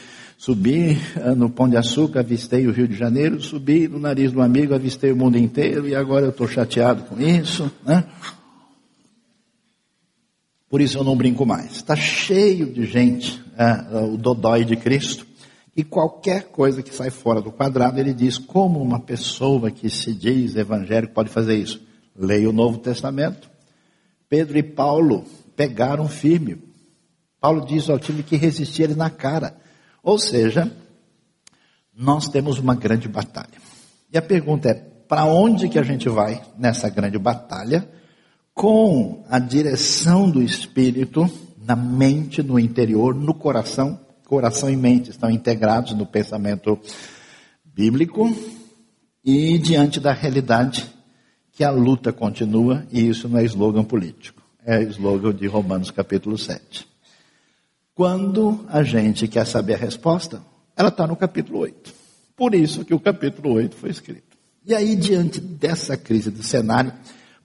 Subi 0.41 0.99
eh, 1.17 1.35
no 1.35 1.51
Pão 1.51 1.69
de 1.69 1.77
Açúcar, 1.77 2.21
avistei 2.21 2.67
o 2.67 2.73
Rio 2.73 2.89
de 2.89 2.95
Janeiro, 2.95 3.43
subi 3.43 3.87
no 3.87 3.99
nariz 3.99 4.33
do 4.33 4.41
amigo, 4.41 4.75
avistei 4.75 5.13
o 5.13 5.17
mundo 5.17 5.37
inteiro 5.37 5.87
e 5.87 5.95
agora 5.95 6.25
eu 6.25 6.31
estou 6.31 6.49
chateado 6.49 7.03
com 7.03 7.21
isso. 7.21 7.71
Né? 7.85 8.07
Por 10.71 10.81
isso 10.81 10.97
eu 10.97 11.05
não 11.05 11.15
brinco 11.15 11.45
mais. 11.45 11.73
Está 11.73 11.95
cheio 11.95 12.73
de 12.73 12.87
gente, 12.87 13.39
é, 13.55 14.03
o 14.03 14.17
dodói 14.17 14.65
de 14.65 14.77
Cristo, 14.77 15.27
e 15.77 15.85
qualquer 15.85 16.45
coisa 16.45 16.83
que 16.83 16.95
sai 16.95 17.11
fora 17.11 17.43
do 17.43 17.53
quadrado, 17.53 18.01
ele 18.01 18.15
diz 18.15 18.39
como 18.39 18.81
uma 18.81 18.99
pessoa 18.99 19.71
que 19.71 19.91
se 19.91 20.15
diz 20.15 20.57
evangélico 20.57 21.13
pode 21.13 21.29
fazer 21.29 21.57
isso. 21.57 21.83
Leia 22.17 22.49
o 22.49 22.53
Novo 22.53 22.79
Testamento. 22.79 23.51
Pedro 24.27 24.57
e 24.57 24.63
Paulo 24.63 25.27
pegaram 25.61 26.09
firme. 26.09 26.57
Paulo 27.39 27.67
diz 27.67 27.91
ao 27.91 27.99
time 27.99 28.23
que 28.23 28.35
resistia 28.35 28.87
ele 28.87 28.95
na 28.95 29.11
cara. 29.11 29.55
Ou 30.03 30.19
seja, 30.19 30.75
nós 31.95 32.29
temos 32.29 32.59
uma 32.59 32.75
grande 32.75 33.07
batalha. 33.09 33.61
E 34.11 34.17
a 34.17 34.23
pergunta 34.23 34.71
é: 34.71 34.75
para 34.75 35.27
onde 35.27 35.69
que 35.69 35.79
a 35.79 35.83
gente 35.83 36.09
vai 36.09 36.41
nessa 36.57 36.89
grande 36.89 37.19
batalha? 37.19 37.87
Com 38.55 39.23
a 39.29 39.39
direção 39.39 40.31
do 40.31 40.43
Espírito 40.43 41.31
na 41.59 41.77
mente, 41.77 42.43
no 42.43 42.59
interior, 42.59 43.15
no 43.15 43.35
coração. 43.35 44.01
Coração 44.25 44.71
e 44.71 44.77
mente 44.77 45.11
estão 45.11 45.29
integrados 45.29 45.93
no 45.93 46.07
pensamento 46.07 46.79
bíblico 47.63 48.35
e 49.23 49.59
diante 49.59 50.01
da 50.01 50.13
realidade 50.13 50.91
que 51.53 51.63
a 51.63 51.71
luta 51.71 52.13
continua, 52.15 52.87
e 52.91 53.07
isso 53.07 53.29
não 53.29 53.39
é 53.39 53.45
slogan 53.45 53.85
político, 53.85 54.40
é 54.71 54.81
slogan 54.85 55.35
de 55.35 55.49
Romanos 55.49 55.91
capítulo 55.91 56.39
7. 56.39 56.87
Quando 57.93 58.65
a 58.69 58.85
gente 58.85 59.27
quer 59.27 59.45
saber 59.45 59.75
a 59.75 59.79
resposta, 59.79 60.41
ela 60.77 60.91
está 60.91 61.09
no 61.09 61.17
capítulo 61.17 61.59
8. 61.59 61.93
Por 62.37 62.55
isso 62.55 62.85
que 62.85 62.95
o 62.95 63.01
capítulo 63.01 63.55
8 63.55 63.75
foi 63.75 63.91
escrito. 63.91 64.39
E 64.65 64.73
aí, 64.73 64.95
diante 64.95 65.41
dessa 65.41 65.97
crise 65.97 66.31
do 66.31 66.45
cenário, 66.45 66.93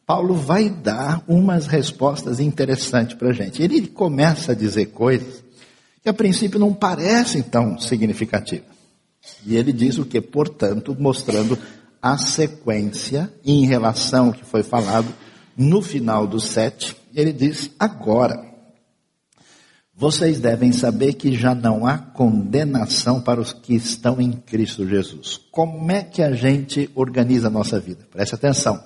Paulo 0.05 0.35
vai 0.35 0.69
dar 0.69 1.23
umas 1.27 1.65
respostas 1.65 2.39
interessantes 2.39 3.15
para 3.15 3.29
a 3.29 3.33
gente. 3.33 3.59
Ele 3.63 3.87
começa 3.87 4.51
a 4.51 4.55
dizer 4.55 4.87
coisas 4.87 5.43
que 6.03 6.09
a 6.09 6.13
princípio 6.13 6.59
não 6.59 6.75
parecem 6.75 7.41
tão 7.41 7.79
significativas. 7.79 8.75
E 9.43 9.55
ele 9.55 9.73
diz 9.73 9.97
o 9.97 10.05
que, 10.05 10.21
portanto, 10.21 10.95
mostrando 10.99 11.57
a 11.99 12.19
sequência 12.19 13.33
em 13.43 13.65
relação 13.65 14.27
ao 14.27 14.33
que 14.33 14.45
foi 14.45 14.61
falado 14.61 15.07
no 15.57 15.81
final 15.81 16.27
do 16.27 16.39
7. 16.39 17.04
Ele 17.15 17.31
diz 17.31 17.71
agora. 17.79 18.53
Vocês 19.97 20.41
devem 20.41 20.73
saber 20.73 21.13
que 21.13 21.33
já 21.33 21.55
não 21.55 21.87
há 21.87 21.97
condenação 21.97 23.21
para 23.21 23.39
os 23.39 23.53
que 23.53 23.73
estão 23.73 24.19
em 24.19 24.33
Cristo 24.33 24.85
Jesus. 24.85 25.39
Como 25.49 25.89
é 25.89 26.03
que 26.03 26.21
a 26.21 26.33
gente 26.33 26.89
organiza 26.93 27.47
a 27.47 27.51
nossa 27.51 27.79
vida? 27.79 28.05
Preste 28.11 28.35
atenção. 28.35 28.83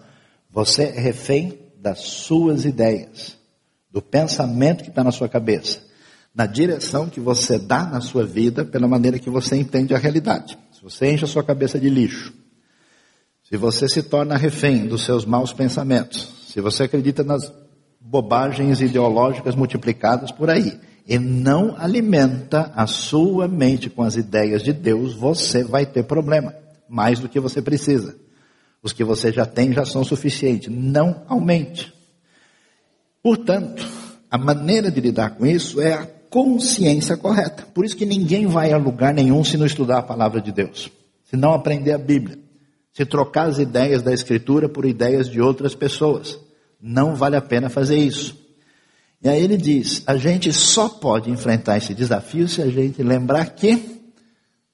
Você 0.52 0.84
é 0.84 1.00
refém 1.00 1.58
das 1.82 2.00
suas 2.00 2.64
ideias, 2.64 3.38
do 3.92 4.04
pensamento 4.04 4.84
que 4.84 4.90
está 4.90 5.04
na 5.04 5.12
sua 5.12 5.28
cabeça, 5.28 5.82
na 6.36 6.46
direção 6.46 7.10
que 7.10 7.20
você 7.20 7.58
dá 7.58 7.86
na 7.86 8.02
sua 8.02 8.24
vida, 8.24 8.64
pela 8.64 8.88
maneira 8.88 9.18
que 9.18 9.32
você 9.32 9.56
entende 9.56 9.96
a 9.96 9.98
realidade. 9.98 10.60
Se 10.72 10.84
você 10.84 11.12
enche 11.12 11.26
a 11.26 11.28
sua 11.28 11.44
cabeça 11.44 11.80
de 11.80 11.90
lixo, 11.90 12.34
se 13.50 13.58
você 13.58 13.90
se 13.90 14.04
torna 14.04 14.38
refém 14.38 14.86
dos 14.86 15.04
seus 15.04 15.26
maus 15.26 15.52
pensamentos, 15.52 16.30
se 16.48 16.62
você 16.62 16.84
acredita 16.84 17.24
nas 17.24 17.52
bobagens 18.00 18.82
ideológicas 18.82 19.56
multiplicadas 19.56 20.32
por 20.32 20.50
aí, 20.50 20.79
e 21.08 21.18
não 21.18 21.75
alimenta 21.77 22.72
a 22.75 22.86
sua 22.86 23.48
mente 23.48 23.89
com 23.89 24.03
as 24.03 24.15
ideias 24.15 24.62
de 24.62 24.72
Deus, 24.72 25.15
você 25.15 25.63
vai 25.63 25.86
ter 25.86 26.03
problema, 26.03 26.53
mais 26.88 27.20
do 27.20 27.27
que 27.27 27.39
você 27.39 27.62
precisa. 27.62 28.15
Os 28.82 28.94
que 28.94 29.03
você 29.03 29.32
já 29.32 29.46
tem 29.46 29.74
já 29.74 29.86
são 29.86 30.03
suficientes. 30.03 30.70
Não 30.72 31.24
aumente. 31.27 31.94
Portanto, 33.22 33.86
a 34.29 34.38
maneira 34.38 34.89
de 34.89 35.01
lidar 35.01 35.32
com 35.32 35.46
isso 35.46 35.82
é 35.82 35.94
a 35.94 36.08
consciência 36.29 37.18
correta. 37.18 37.63
Por 37.74 37.84
isso 37.84 37.98
que 37.98 38.06
ninguém 38.06 38.46
vai 38.46 38.72
a 38.72 38.77
lugar 38.77 39.13
nenhum 39.13 39.44
se 39.44 39.58
não 39.58 39.65
estudar 39.65 39.98
a 39.98 40.03
palavra 40.03 40.39
de 40.39 40.51
Deus, 40.51 40.91
se 41.25 41.36
não 41.36 41.53
aprender 41.53 41.91
a 41.91 41.98
Bíblia, 41.98 42.38
se 42.94 43.06
trocar 43.06 43.48
as 43.48 43.58
ideias 43.58 44.01
da 44.01 44.13
Escritura 44.13 44.70
por 44.70 44.86
ideias 44.86 45.29
de 45.29 45.41
outras 45.41 45.75
pessoas. 45.75 46.39
Não 46.82 47.16
vale 47.16 47.36
a 47.36 47.42
pena 47.42 47.70
fazer 47.70 47.98
isso. 47.98 48.38
E 49.22 49.28
aí 49.28 49.44
ele 49.44 49.58
diz: 49.58 50.04
a 50.08 50.16
gente 50.16 50.52
só 50.54 50.88
pode 50.88 51.30
enfrentar 51.30 51.78
esse 51.78 51.94
desafio 51.94 52.48
se 52.48 52.62
a 52.62 52.70
gente 52.70 53.04
lembrar 53.04 53.46
que 53.48 54.02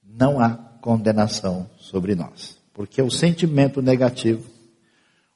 não 0.04 0.40
há 0.40 0.52
condenação 0.82 1.70
sobre 1.78 2.16
nós. 2.16 2.58
Porque 2.74 3.02
o 3.02 3.10
sentimento 3.10 3.82
negativo, 3.82 4.44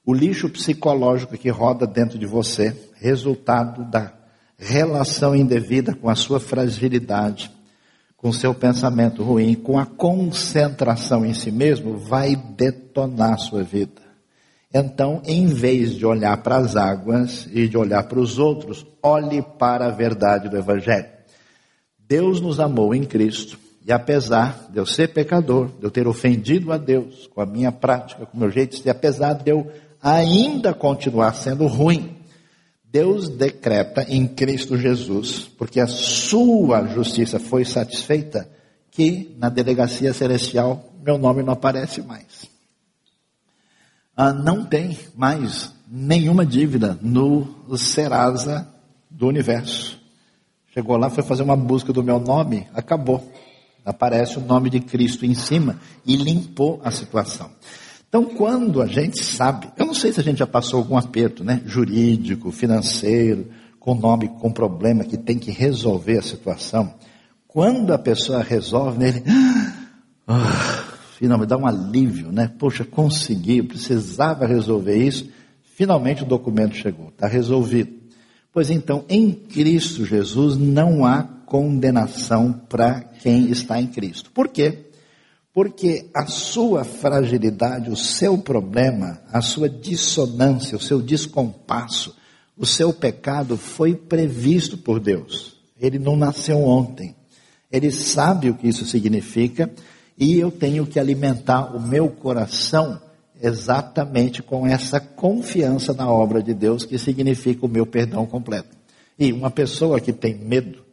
o 0.06 0.14
lixo 0.14 0.50
psicológico 0.50 1.38
que 1.38 1.50
roda 1.50 1.88
dentro 1.88 2.20
de 2.20 2.26
você, 2.26 2.76
resultado 2.96 3.84
da 3.90 4.14
relação 4.58 5.36
indevida 5.36 5.96
com 5.96 6.10
a 6.10 6.16
sua 6.16 6.40
fragilidade, 6.40 7.50
com 8.18 8.34
seu 8.34 8.54
pensamento 8.54 9.24
ruim, 9.24 9.56
com 9.56 9.80
a 9.80 9.86
concentração 9.86 11.26
em 11.26 11.34
si 11.34 11.50
mesmo, 11.50 11.98
vai 11.98 12.36
detonar 12.36 13.34
a 13.34 13.38
sua 13.38 13.64
vida. 13.64 14.09
Então, 14.72 15.22
em 15.26 15.48
vez 15.48 15.96
de 15.96 16.06
olhar 16.06 16.38
para 16.38 16.58
as 16.58 16.76
águas 16.76 17.48
e 17.52 17.68
de 17.68 17.76
olhar 17.76 18.04
para 18.04 18.20
os 18.20 18.38
outros, 18.38 18.86
olhe 19.02 19.42
para 19.42 19.88
a 19.88 19.92
verdade 19.92 20.48
do 20.48 20.58
Evangelho. 20.58 21.08
Deus 21.98 22.40
nos 22.40 22.60
amou 22.60 22.94
em 22.94 23.04
Cristo, 23.04 23.58
e 23.86 23.92
apesar 23.92 24.68
de 24.72 24.78
eu 24.78 24.86
ser 24.86 25.08
pecador, 25.08 25.70
de 25.80 25.84
eu 25.84 25.90
ter 25.90 26.08
ofendido 26.08 26.72
a 26.72 26.78
Deus 26.78 27.28
com 27.34 27.42
a 27.42 27.48
minha 27.48 27.72
prática, 27.72 28.28
com 28.28 28.38
o 28.38 28.40
meu 28.40 28.52
jeito 28.52 28.76
de 28.76 28.84
ser, 28.84 28.92
apesar 28.92 29.34
de 29.34 29.50
eu 29.50 29.72
ainda 30.02 30.72
continuar 30.72 31.34
sendo 31.34 31.66
ruim, 31.66 32.18
Deus 32.84 33.28
decreta 33.28 34.06
em 34.08 34.28
Cristo 34.28 34.78
Jesus, 34.78 35.50
porque 35.58 35.80
a 35.80 35.88
sua 35.88 36.86
justiça 36.88 37.40
foi 37.40 37.66
satisfeita, 37.66 38.48
que 38.92 39.36
na 39.40 39.50
delegacia 39.50 40.14
celestial 40.14 40.94
meu 41.04 41.18
nome 41.18 41.42
não 41.42 41.54
aparece 41.54 42.02
mais 42.02 42.49
ah, 44.22 44.34
não 44.34 44.66
tem 44.66 44.98
mais 45.16 45.74
nenhuma 45.90 46.46
dívida 46.46 47.00
no 47.02 47.78
Serasa 47.78 48.68
do 49.10 49.28
universo. 49.28 49.98
Chegou 50.74 50.98
lá, 50.98 51.10
foi 51.10 51.24
fazer 51.24 51.42
uma 51.42 51.56
busca 51.56 51.94
do 51.94 52.04
meu 52.04 52.20
nome, 52.20 52.68
acabou. 52.74 53.32
Aparece 53.86 54.38
o 54.38 54.42
nome 54.42 54.70
de 54.70 54.82
Cristo 54.82 55.26
em 55.26 55.34
cima 55.34 55.80
e 56.06 56.18
limpou 56.18 56.82
a 56.84 56.92
situação. 56.92 57.50
Então, 58.10 58.26
quando 58.26 58.82
a 58.82 58.88
gente 58.88 59.24
sabe, 59.24 59.70
eu 59.78 59.86
não 59.86 59.94
sei 59.94 60.12
se 60.12 60.20
a 60.20 60.24
gente 60.24 60.40
já 60.40 60.48
passou 60.48 60.80
algum 60.80 60.98
aperto, 60.98 61.42
né, 61.42 61.62
jurídico, 61.66 62.52
financeiro, 62.52 63.48
com 63.80 63.96
nome, 63.96 64.28
com 64.28 64.52
problema 64.52 65.06
que 65.06 65.16
tem 65.16 65.40
que 65.40 65.50
resolver 65.50 66.18
a 66.18 66.24
situação. 66.24 66.94
Quando 67.48 67.94
a 67.94 67.98
pessoa 67.98 68.44
resolve, 68.44 69.01
ele, 69.01 69.24
ah, 70.27 70.78
finalmente 71.20 71.50
dá 71.50 71.58
um 71.58 71.68
alívio, 71.68 72.32
né? 72.32 72.50
Poxa, 72.58 72.86
consegui, 72.86 73.62
precisava 73.62 74.48
resolver 74.48 74.96
isso. 74.96 75.27
Finalmente 75.75 76.24
o 76.24 76.25
documento 76.25 76.75
chegou, 76.75 77.10
está 77.10 77.27
resolvido. 77.27 77.92
Pois 78.53 78.70
então, 78.70 79.03
em 79.10 79.34
Cristo 79.34 80.05
Jesus 80.05 80.55
não 80.55 81.05
há 81.05 81.24
condenação 81.46 82.53
para 82.53 83.01
quem 83.01 83.51
está 83.51 83.82
em 83.82 83.88
Cristo. 83.88 84.32
Por 84.32 84.48
quê? 84.48 84.86
Porque 85.53 86.10
a 86.16 86.25
sua 86.25 86.86
fragilidade, 86.86 87.90
o 87.90 87.98
seu 87.98 88.38
problema, 88.38 89.20
a 89.29 89.42
sua 89.42 89.68
dissonância, 89.68 90.77
o 90.77 90.82
seu 90.82 91.01
descompasso, 91.01 92.16
o 92.55 92.66
seu 92.66 92.94
pecado 92.94 93.58
foi 93.58 93.94
previsto 93.94 94.77
por 94.77 95.01
Deus. 95.01 95.58
Ele 95.77 96.00
não 96.00 96.16
nasceu 96.16 96.60
ontem. 96.60 97.14
Ele 97.70 97.92
sabe 97.92 98.50
o 98.50 98.55
que 98.55 98.70
isso 98.70 98.86
significa 98.86 99.70
e 100.20 100.38
eu 100.38 100.51
tenho 100.51 100.86
que 100.86 101.00
alimentar 101.00 101.74
o 101.74 101.79
meu 101.79 102.10
coração 102.10 103.00
exatamente 103.42 104.44
com 104.44 104.68
essa 104.68 105.00
confiança 105.00 105.94
na 105.94 106.12
obra 106.12 106.44
de 106.44 106.53
Deus, 106.53 106.86
que 106.86 106.98
significa 106.98 107.66
o 107.66 107.70
meu 107.70 107.86
perdão 107.86 108.25
completo. 108.25 108.77
E 109.18 109.32
uma 109.32 109.50
pessoa 109.50 110.01
que 110.01 110.12
tem 110.12 110.36
medo, 110.36 110.84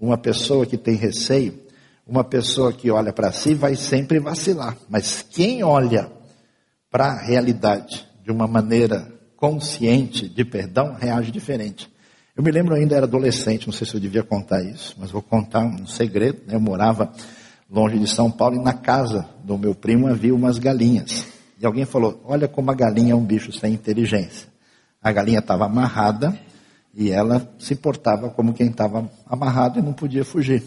uma 0.00 0.16
pessoa 0.16 0.64
que 0.64 0.76
tem 0.76 0.94
receio, 0.94 1.58
uma 2.06 2.22
pessoa 2.22 2.72
que 2.72 2.88
olha 2.88 3.12
para 3.12 3.32
si 3.32 3.54
vai 3.54 3.74
sempre 3.74 4.20
vacilar. 4.20 4.76
Mas 4.88 5.26
quem 5.28 5.64
olha 5.64 6.08
para 6.88 7.06
a 7.06 7.20
realidade 7.20 8.06
de 8.24 8.30
uma 8.30 8.46
maneira 8.46 9.12
consciente 9.36 10.28
de 10.28 10.44
perdão, 10.44 10.94
reage 10.94 11.32
diferente. 11.32 11.90
Eu 12.36 12.42
me 12.42 12.50
lembro 12.50 12.74
ainda 12.74 12.94
era 12.94 13.06
adolescente, 13.06 13.66
não 13.66 13.72
sei 13.72 13.86
se 13.86 13.94
eu 13.94 14.00
devia 14.00 14.22
contar 14.22 14.62
isso, 14.62 14.94
mas 14.98 15.10
vou 15.10 15.22
contar 15.22 15.64
um 15.64 15.86
segredo. 15.86 16.42
Né? 16.46 16.54
Eu 16.54 16.60
morava 16.60 17.12
longe 17.70 17.98
de 17.98 18.06
São 18.06 18.30
Paulo, 18.30 18.56
e 18.56 18.62
na 18.62 18.72
casa 18.72 19.28
do 19.44 19.58
meu 19.58 19.74
primo 19.74 20.06
havia 20.06 20.34
umas 20.34 20.58
galinhas. 20.58 21.26
E 21.60 21.66
alguém 21.66 21.84
falou: 21.84 22.20
Olha 22.24 22.48
como 22.48 22.70
a 22.70 22.74
galinha 22.74 23.12
é 23.12 23.16
um 23.16 23.24
bicho 23.24 23.52
sem 23.52 23.74
inteligência. 23.74 24.48
A 25.02 25.12
galinha 25.12 25.38
estava 25.38 25.66
amarrada 25.66 26.36
e 26.94 27.10
ela 27.10 27.48
se 27.58 27.74
portava 27.74 28.30
como 28.30 28.52
quem 28.52 28.68
estava 28.68 29.08
amarrado 29.26 29.78
e 29.78 29.82
não 29.82 29.92
podia 29.92 30.24
fugir. 30.24 30.62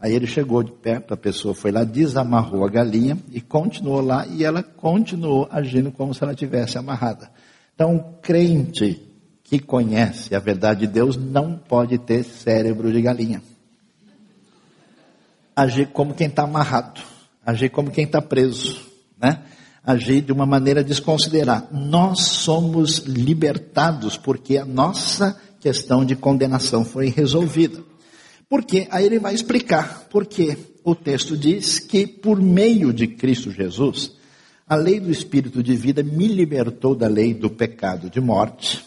Aí 0.00 0.12
ele 0.12 0.26
chegou 0.26 0.62
de 0.62 0.72
perto, 0.72 1.14
a 1.14 1.16
pessoa 1.16 1.54
foi 1.54 1.72
lá, 1.72 1.82
desamarrou 1.82 2.64
a 2.64 2.68
galinha 2.68 3.18
e 3.32 3.40
continuou 3.40 4.00
lá, 4.00 4.26
e 4.26 4.44
ela 4.44 4.62
continuou 4.62 5.48
agindo 5.50 5.90
como 5.90 6.12
se 6.12 6.22
ela 6.22 6.34
tivesse 6.34 6.76
amarrada. 6.76 7.30
Então, 7.74 7.94
um 7.94 7.98
crente 8.20 9.02
que 9.42 9.58
conhece 9.58 10.34
a 10.34 10.38
verdade 10.38 10.80
de 10.80 10.86
Deus 10.86 11.16
não 11.16 11.56
pode 11.56 11.96
ter 11.98 12.24
cérebro 12.24 12.92
de 12.92 13.00
galinha 13.00 13.40
agir 15.56 15.86
como 15.86 16.14
quem 16.14 16.26
está 16.26 16.42
amarrado, 16.42 17.00
agir 17.44 17.70
como 17.70 17.90
quem 17.90 18.04
está 18.04 18.20
preso, 18.20 18.86
né? 19.18 19.42
agir 19.82 20.20
de 20.20 20.32
uma 20.32 20.44
maneira 20.44 20.84
desconsiderada. 20.84 21.68
Nós 21.72 22.20
somos 22.20 22.98
libertados 23.06 24.18
porque 24.18 24.58
a 24.58 24.66
nossa 24.66 25.40
questão 25.58 26.04
de 26.04 26.14
condenação 26.14 26.84
foi 26.84 27.08
resolvida. 27.08 27.82
Porque 28.48 28.86
aí 28.90 29.06
ele 29.06 29.18
vai 29.18 29.34
explicar 29.34 30.06
porque 30.10 30.56
o 30.84 30.94
texto 30.94 31.36
diz 31.36 31.78
que 31.80 32.06
por 32.06 32.40
meio 32.40 32.92
de 32.92 33.06
Cristo 33.06 33.50
Jesus, 33.50 34.12
a 34.68 34.76
lei 34.76 35.00
do 35.00 35.10
espírito 35.10 35.62
de 35.62 35.74
vida 35.74 36.02
me 36.02 36.28
libertou 36.28 36.94
da 36.94 37.08
lei 37.08 37.32
do 37.32 37.48
pecado 37.48 38.10
de 38.10 38.20
morte 38.20 38.84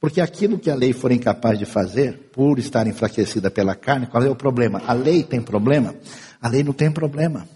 porque 0.00 0.20
aquilo 0.20 0.58
que 0.58 0.70
a 0.70 0.74
lei 0.74 0.92
for 0.92 1.10
incapaz 1.10 1.58
de 1.58 1.64
fazer, 1.64 2.30
por 2.32 2.58
estar 2.58 2.86
enfraquecida 2.86 3.50
pela 3.50 3.74
carne, 3.74 4.06
qual 4.06 4.22
é 4.22 4.28
o 4.28 4.36
problema? 4.36 4.82
A 4.86 4.92
lei 4.92 5.22
tem 5.22 5.40
problema? 5.40 5.94
A 6.40 6.48
lei 6.48 6.62
não 6.62 6.72
tem 6.72 6.90
problema. 6.90 7.48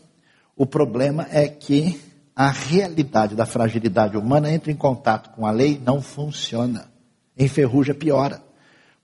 O 0.57 0.67
problema 0.67 1.27
é 1.31 1.49
que 1.49 2.01
a 2.35 2.51
realidade 2.51 3.35
da 3.35 3.45
fragilidade 3.45 4.17
humana 4.17 4.51
entra 4.51 4.73
em 4.73 4.77
contato 4.77 5.31
com 5.31 5.47
a 5.47 5.51
lei, 5.51 5.81
não 5.85 6.01
funciona. 6.01 6.91
Enferruja, 7.39 7.95
piora. 7.95 8.43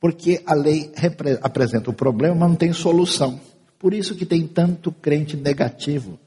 Porque 0.00 0.42
a 0.46 0.54
lei 0.54 0.92
apresenta 1.42 1.90
o 1.90 1.94
problema, 1.94 2.34
mas 2.34 2.48
não 2.48 2.56
tem 2.56 2.72
solução. 2.72 3.40
Por 3.78 3.92
isso 3.92 4.14
que 4.14 4.24
tem 4.24 4.46
tanto 4.46 4.90
crente 4.90 5.36
negativo, 5.36 6.18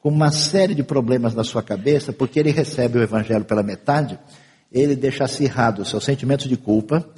com 0.00 0.08
uma 0.08 0.32
série 0.32 0.74
de 0.74 0.82
problemas 0.82 1.34
na 1.34 1.44
sua 1.44 1.62
cabeça, 1.62 2.12
porque 2.12 2.38
ele 2.40 2.50
recebe 2.50 2.98
o 2.98 3.02
evangelho 3.02 3.44
pela 3.44 3.62
metade 3.62 4.18
ele 4.80 4.94
deixa 4.94 5.24
acirrado 5.24 5.84
seus 5.84 6.04
sentimentos 6.04 6.48
de 6.48 6.56
culpa, 6.56 7.08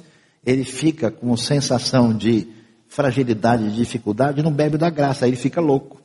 ele 0.45 0.63
fica 0.63 1.11
com 1.11 1.35
sensação 1.35 2.15
de 2.15 2.47
fragilidade, 2.87 3.69
de 3.69 3.75
dificuldade, 3.75 4.41
não 4.41 4.51
bebe 4.51 4.77
da 4.77 4.89
graça, 4.89 5.27
ele 5.27 5.35
fica 5.35 5.59
louco. 5.59 6.01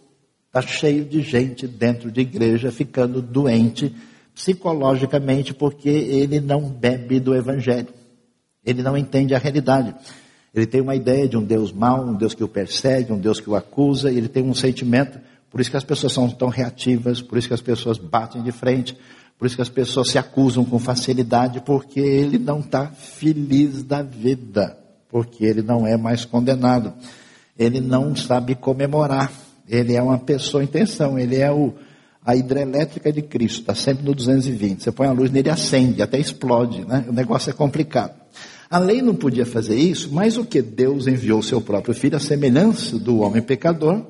Está 0.46 0.60
cheio 0.62 1.04
de 1.04 1.20
gente 1.22 1.66
dentro 1.66 2.10
de 2.10 2.20
igreja 2.20 2.70
ficando 2.70 3.22
doente 3.22 3.94
psicologicamente 4.34 5.54
porque 5.54 5.88
ele 5.88 6.40
não 6.40 6.62
bebe 6.68 7.20
do 7.20 7.34
evangelho. 7.34 7.88
Ele 8.64 8.82
não 8.82 8.96
entende 8.96 9.34
a 9.34 9.38
realidade. 9.38 9.94
Ele 10.52 10.66
tem 10.66 10.80
uma 10.80 10.94
ideia 10.94 11.28
de 11.28 11.36
um 11.36 11.44
Deus 11.44 11.72
mau, 11.72 12.04
um 12.04 12.14
Deus 12.14 12.34
que 12.34 12.44
o 12.44 12.48
persegue, 12.48 13.12
um 13.12 13.18
Deus 13.18 13.40
que 13.40 13.50
o 13.50 13.56
acusa, 13.56 14.10
e 14.10 14.16
ele 14.16 14.28
tem 14.28 14.44
um 14.44 14.54
sentimento, 14.54 15.18
por 15.50 15.60
isso 15.60 15.70
que 15.70 15.76
as 15.76 15.84
pessoas 15.84 16.12
são 16.12 16.28
tão 16.30 16.48
reativas, 16.48 17.20
por 17.20 17.38
isso 17.38 17.48
que 17.48 17.54
as 17.54 17.60
pessoas 17.60 17.98
batem 17.98 18.42
de 18.42 18.52
frente, 18.52 18.96
por 19.38 19.47
isso 19.47 19.57
que 19.57 19.62
as 19.62 19.68
pessoas 19.68 20.09
se 20.11 20.18
acusam 20.18 20.64
com 20.64 20.79
facilidade, 20.79 21.61
porque 21.61 22.01
ele 22.01 22.38
não 22.38 22.61
está 22.61 22.87
feliz 22.87 23.83
da 23.83 24.03
vida, 24.03 24.79
porque 25.09 25.44
ele 25.44 25.62
não 25.62 25.87
é 25.87 25.97
mais 25.97 26.25
condenado. 26.25 26.92
ele 27.59 27.81
não 27.81 28.14
sabe 28.16 28.55
comemorar. 28.55 29.31
Ele 29.68 29.94
é 29.94 30.03
uma 30.03 30.18
pessoa 30.18 30.62
em 30.62 30.66
tensão, 30.66 31.18
ele 31.18 31.37
é 31.37 31.51
o, 31.51 31.73
a 32.25 32.37
hidrelétrica 32.37 33.12
de 33.12 33.23
Cristo, 33.23 33.61
está 33.61 33.75
sempre 33.75 34.05
no 34.05 34.14
220. 34.14 34.83
Você 34.83 34.92
põe 34.92 35.07
a 35.07 35.12
luz 35.12 35.31
nele 35.31 35.49
acende, 35.51 36.03
até 36.03 36.18
explode, 36.18 36.85
né? 36.85 37.05
O 37.09 37.12
negócio 37.12 37.51
é 37.51 37.53
complicado. 37.53 38.12
A 38.68 38.79
lei 38.79 39.01
não 39.01 39.14
podia 39.14 39.47
fazer 39.47 39.77
isso, 39.77 40.11
mas 40.12 40.37
o 40.37 40.44
que 40.44 40.61
Deus 40.61 41.07
enviou 41.07 41.42
seu 41.42 41.61
próprio 41.61 41.94
filho, 41.94 42.16
a 42.16 42.20
semelhança 42.20 42.99
do 42.99 43.20
homem 43.20 43.42
pecador, 43.42 44.05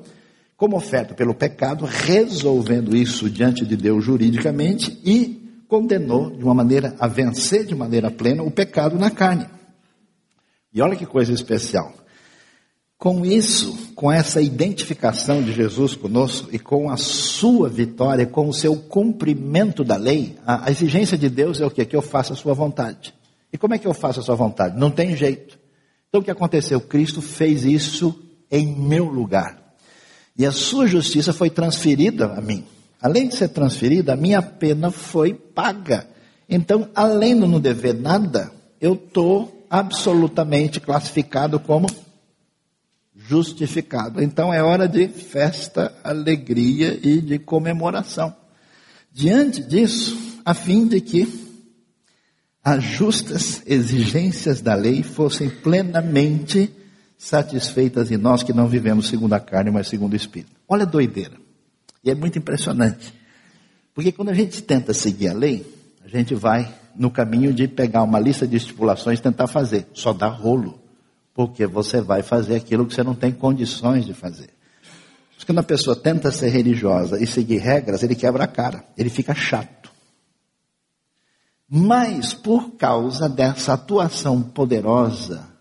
como 0.57 0.77
oferta 0.77 1.13
pelo 1.13 1.33
pecado, 1.33 1.85
resolvendo 1.85 2.95
isso 2.95 3.29
diante 3.29 3.65
de 3.65 3.75
Deus 3.75 4.03
juridicamente 4.03 4.99
e 5.03 5.63
condenou 5.67 6.29
de 6.29 6.43
uma 6.43 6.53
maneira 6.53 6.95
a 6.99 7.07
vencer 7.07 7.65
de 7.65 7.75
maneira 7.75 8.09
plena 8.09 8.43
o 8.43 8.51
pecado 8.51 8.97
na 8.97 9.09
carne. 9.11 9.47
E 10.73 10.81
olha 10.81 10.95
que 10.95 11.05
coisa 11.05 11.33
especial. 11.33 11.93
Com 12.97 13.25
isso, 13.25 13.91
com 13.93 14.09
essa 14.09 14.41
identificação 14.41 15.43
de 15.43 15.51
Jesus 15.51 15.95
conosco 15.95 16.49
e 16.51 16.57
com 16.57 16.89
a 16.89 16.95
sua 16.95 17.67
vitória, 17.67 18.25
com 18.25 18.47
o 18.47 18.53
seu 18.53 18.77
cumprimento 18.77 19.83
da 19.83 19.97
lei, 19.97 20.37
a, 20.45 20.71
exigência 20.71 21.17
de 21.17 21.29
Deus 21.29 21.59
é 21.59 21.65
o 21.65 21.71
que? 21.71 21.85
Que 21.85 21.95
eu 21.95 22.01
faça 22.01 22.33
a 22.33 22.35
sua 22.35 22.53
vontade. 22.53 23.13
E 23.51 23.57
como 23.57 23.73
é 23.73 23.77
que 23.77 23.87
eu 23.87 23.93
faço 23.93 24.21
a 24.21 24.23
sua 24.23 24.35
vontade? 24.35 24.79
Não 24.79 24.89
tem 24.89 25.15
jeito. 25.15 25.59
Então 26.07 26.21
o 26.21 26.23
que 26.23 26.31
aconteceu? 26.31 26.79
Cristo 26.79 27.21
fez 27.21 27.65
isso 27.65 28.17
em 28.49 28.65
meu 28.65 29.05
lugar. 29.05 29.64
E 30.37 30.45
a 30.45 30.51
sua 30.51 30.85
justiça 30.87 31.31
foi 31.31 31.49
transferida 31.49 32.25
a 32.25 32.41
mim. 32.41 32.65
Além 33.01 33.27
de 33.27 33.35
ser 33.35 33.49
transferida, 33.49 34.13
a 34.13 34.17
minha 34.17 34.41
pena 34.41 34.91
foi 34.91 35.33
paga. 35.33 36.07
Então, 36.49 36.89
além 36.93 37.39
de 37.39 37.47
não 37.47 37.59
dever 37.59 37.93
nada, 37.93 38.51
eu 38.81 38.93
estou 38.93 39.65
absolutamente 39.69 40.79
classificado 40.79 41.59
como 41.59 41.87
justificado. 43.15 44.21
Então 44.21 44.53
é 44.53 44.61
hora 44.61 44.87
de 44.87 45.07
festa, 45.07 45.93
alegria 46.03 46.99
e 47.01 47.21
de 47.21 47.39
comemoração. 47.39 48.33
Diante 49.11 49.63
disso, 49.63 50.17
a 50.43 50.53
fim 50.53 50.87
de 50.87 50.99
que 51.01 51.45
as 52.63 52.83
justas 52.83 53.61
exigências 53.65 54.61
da 54.61 54.75
lei 54.75 55.03
fossem 55.03 55.49
plenamente 55.49 56.71
satisfeitas 57.25 58.11
em 58.11 58.17
nós 58.17 58.43
que 58.43 58.53
não 58.53 58.67
vivemos 58.67 59.07
segundo 59.07 59.33
a 59.33 59.39
carne, 59.39 59.71
mas 59.71 59.87
segundo 59.87 60.13
o 60.13 60.15
Espírito. 60.15 60.51
Olha 60.69 60.83
a 60.83 60.85
doideira. 60.85 61.33
E 62.03 62.11
é 62.11 62.13
muito 62.13 62.37
impressionante. 62.37 63.11
Porque 63.95 64.11
quando 64.11 64.29
a 64.29 64.33
gente 64.33 64.61
tenta 64.61 64.93
seguir 64.93 65.29
a 65.29 65.33
lei, 65.33 65.65
a 66.03 66.07
gente 66.07 66.35
vai 66.35 66.71
no 66.95 67.09
caminho 67.09 67.51
de 67.51 67.67
pegar 67.67 68.03
uma 68.03 68.19
lista 68.19 68.47
de 68.47 68.55
estipulações 68.55 69.17
e 69.17 69.23
tentar 69.23 69.47
fazer. 69.47 69.87
Só 69.91 70.13
dá 70.13 70.27
rolo 70.27 70.79
porque 71.33 71.65
você 71.65 71.99
vai 71.99 72.21
fazer 72.21 72.57
aquilo 72.57 72.85
que 72.85 72.93
você 72.93 73.03
não 73.03 73.15
tem 73.15 73.31
condições 73.31 74.05
de 74.05 74.13
fazer. 74.13 74.51
Porque 75.31 75.47
quando 75.47 75.59
a 75.59 75.63
pessoa 75.63 75.95
tenta 75.95 76.31
ser 76.31 76.49
religiosa 76.49 77.21
e 77.21 77.25
seguir 77.25 77.57
regras, 77.57 78.03
ele 78.03 78.13
quebra 78.13 78.43
a 78.43 78.47
cara, 78.47 78.85
ele 78.95 79.09
fica 79.09 79.33
chato. 79.33 79.91
Mas 81.67 82.35
por 82.35 82.73
causa 82.73 83.27
dessa 83.27 83.73
atuação 83.73 84.43
poderosa 84.43 85.54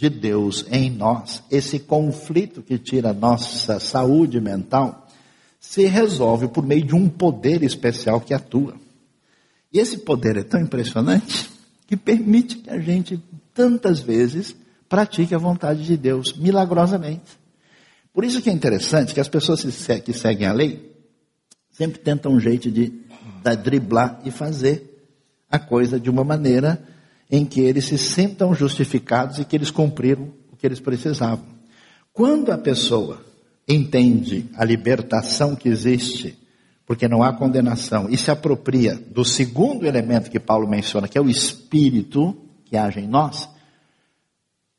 de 0.00 0.08
Deus 0.08 0.64
em 0.70 0.88
nós, 0.88 1.42
esse 1.50 1.78
conflito 1.78 2.62
que 2.62 2.78
tira 2.78 3.12
nossa 3.12 3.78
saúde 3.78 4.40
mental, 4.40 5.06
se 5.60 5.84
resolve 5.84 6.48
por 6.48 6.64
meio 6.64 6.86
de 6.86 6.94
um 6.94 7.06
poder 7.06 7.62
especial 7.62 8.18
que 8.18 8.32
atua. 8.32 8.76
E 9.70 9.78
esse 9.78 9.98
poder 9.98 10.38
é 10.38 10.42
tão 10.42 10.58
impressionante 10.58 11.50
que 11.86 11.98
permite 11.98 12.56
que 12.56 12.70
a 12.70 12.80
gente 12.80 13.22
tantas 13.52 14.00
vezes 14.00 14.56
pratique 14.88 15.34
a 15.34 15.38
vontade 15.38 15.84
de 15.84 15.98
Deus 15.98 16.32
milagrosamente. 16.32 17.38
Por 18.10 18.24
isso 18.24 18.40
que 18.40 18.48
é 18.48 18.52
interessante 18.54 19.12
que 19.12 19.20
as 19.20 19.28
pessoas 19.28 19.62
que 20.02 20.12
seguem 20.14 20.46
a 20.46 20.52
lei 20.54 20.96
sempre 21.72 21.98
tentam 21.98 22.32
um 22.32 22.40
jeito 22.40 22.70
de, 22.70 22.88
de 22.88 23.56
driblar 23.62 24.18
e 24.24 24.30
fazer 24.30 25.04
a 25.50 25.58
coisa 25.58 26.00
de 26.00 26.08
uma 26.08 26.24
maneira 26.24 26.82
em 27.30 27.44
que 27.44 27.60
eles 27.60 27.84
se 27.84 27.96
sintam 27.96 28.54
justificados 28.54 29.38
e 29.38 29.44
que 29.44 29.56
eles 29.56 29.70
cumpriram 29.70 30.32
o 30.50 30.56
que 30.56 30.66
eles 30.66 30.80
precisavam. 30.80 31.44
Quando 32.12 32.50
a 32.50 32.58
pessoa 32.58 33.24
entende 33.68 34.46
a 34.56 34.64
libertação 34.64 35.54
que 35.54 35.68
existe, 35.68 36.36
porque 36.84 37.06
não 37.06 37.22
há 37.22 37.32
condenação, 37.32 38.08
e 38.10 38.16
se 38.16 38.30
apropria 38.30 38.96
do 38.96 39.24
segundo 39.24 39.86
elemento 39.86 40.30
que 40.30 40.40
Paulo 40.40 40.68
menciona, 40.68 41.06
que 41.06 41.16
é 41.16 41.20
o 41.20 41.30
Espírito 41.30 42.36
que 42.64 42.76
age 42.76 42.98
em 42.98 43.06
nós, 43.06 43.48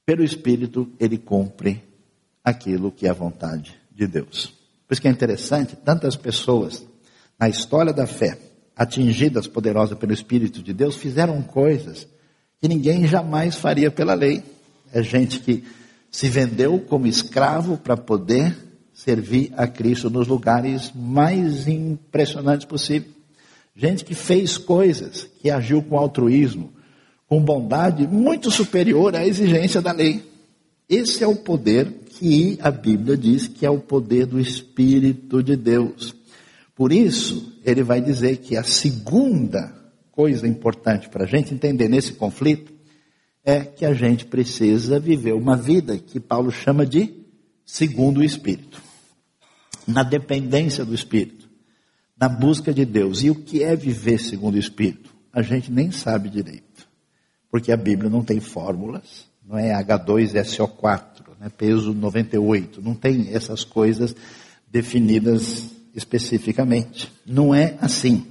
pelo 0.06 0.24
Espírito, 0.24 0.92
ele 1.00 1.18
cumpre 1.18 1.82
aquilo 2.44 2.92
que 2.92 3.08
é 3.08 3.10
a 3.10 3.14
vontade 3.14 3.76
de 3.96 4.08
Deus. 4.08 4.54
Por 4.86 4.94
isso 4.94 5.02
que 5.02 5.08
é 5.08 5.12
interessante, 5.12 5.76
tantas 5.78 6.18
pessoas 6.18 6.86
na 7.40 7.48
história 7.48 7.94
da 7.94 8.06
fé, 8.06 8.38
atingidas 8.76 9.48
poderosas 9.48 9.98
pelo 9.98 10.12
Espírito 10.12 10.62
de 10.62 10.74
Deus, 10.74 10.98
fizeram 10.98 11.42
coisas 11.42 12.08
que 12.62 12.68
ninguém 12.68 13.08
jamais 13.08 13.56
faria 13.56 13.90
pela 13.90 14.14
lei. 14.14 14.44
É 14.94 15.02
gente 15.02 15.40
que 15.40 15.64
se 16.12 16.30
vendeu 16.30 16.78
como 16.80 17.08
escravo 17.08 17.76
para 17.76 17.98
poder 17.98 18.56
servir 18.94 19.52
a 19.58 19.66
Cristo 19.66 20.12
nos 20.12 20.28
lugares 20.28 20.92
mais 20.94 21.68
impressionantes 21.68 22.68
possível. 22.68 23.10
Gente 23.76 24.06
que 24.06 24.14
fez 24.14 24.60
coisas, 24.60 25.28
que 25.42 25.50
agiu 25.50 25.82
com 25.82 25.98
altruísmo, 25.98 26.72
com 27.28 27.42
bondade 27.42 28.06
muito 28.06 28.52
superior 28.52 29.16
à 29.16 29.26
exigência 29.26 29.82
da 29.82 29.92
lei. 29.92 30.24
Esse 30.88 31.24
é 31.24 31.28
o 31.28 31.36
poder 31.36 31.88
que 32.10 32.60
a 32.62 32.70
Bíblia 32.70 33.18
diz 33.18 33.48
que 33.48 33.66
é 33.66 33.70
o 33.72 33.80
poder 33.80 34.28
do 34.28 34.40
Espírito 34.40 35.42
de 35.42 35.56
Deus. 35.56 36.14
Por 36.76 36.92
isso, 36.92 37.54
ele 37.66 37.82
vai 37.82 38.02
dizer 38.02 38.38
que 38.38 38.56
a 38.56 38.64
segunda 38.64 39.81
coisa 40.12 40.48
importante 40.48 41.10
para 41.10 41.24
a 41.24 41.28
gente 41.28 41.54
entender 41.54 41.88
nesse 41.88 42.14
conflito 42.14 42.74
é 43.44 43.62
que 43.62 43.86
a 43.86 43.94
gente 43.94 44.26
precisa 44.26 45.00
viver 45.00 45.34
uma 45.34 45.58
vida 45.58 45.98
que 45.98 46.20
Paulo 46.20 46.52
chama 46.52 46.86
de 46.86 47.14
segundo 47.66 48.20
o 48.20 48.24
Espírito, 48.24 48.82
na 49.88 50.04
dependência 50.04 50.86
do 50.86 50.94
Espírito, 50.94 51.50
na 52.20 52.30
busca 52.30 52.74
de 52.74 52.86
Deus. 52.86 53.24
E 53.24 53.30
o 53.30 53.36
que 53.36 53.64
é 53.64 53.76
viver 53.76 54.20
segundo 54.20 54.56
o 54.56 54.60
Espírito? 54.60 55.10
A 55.34 55.42
gente 55.42 55.72
nem 55.72 55.92
sabe 55.92 56.30
direito 56.30 56.72
porque 57.52 57.72
a 57.72 57.78
Bíblia 57.78 58.10
não 58.10 58.24
tem 58.24 58.40
fórmulas, 58.40 59.26
não 59.46 59.58
é 59.58 59.74
H2SO4, 59.84 61.04
né, 61.40 61.52
peso 61.56 61.94
98, 61.94 62.82
não 62.82 62.96
tem 62.96 63.28
essas 63.34 63.66
coisas 63.66 64.16
definidas 64.72 65.70
especificamente. 65.94 67.12
Não 67.26 67.54
é 67.54 67.76
assim. 67.82 68.26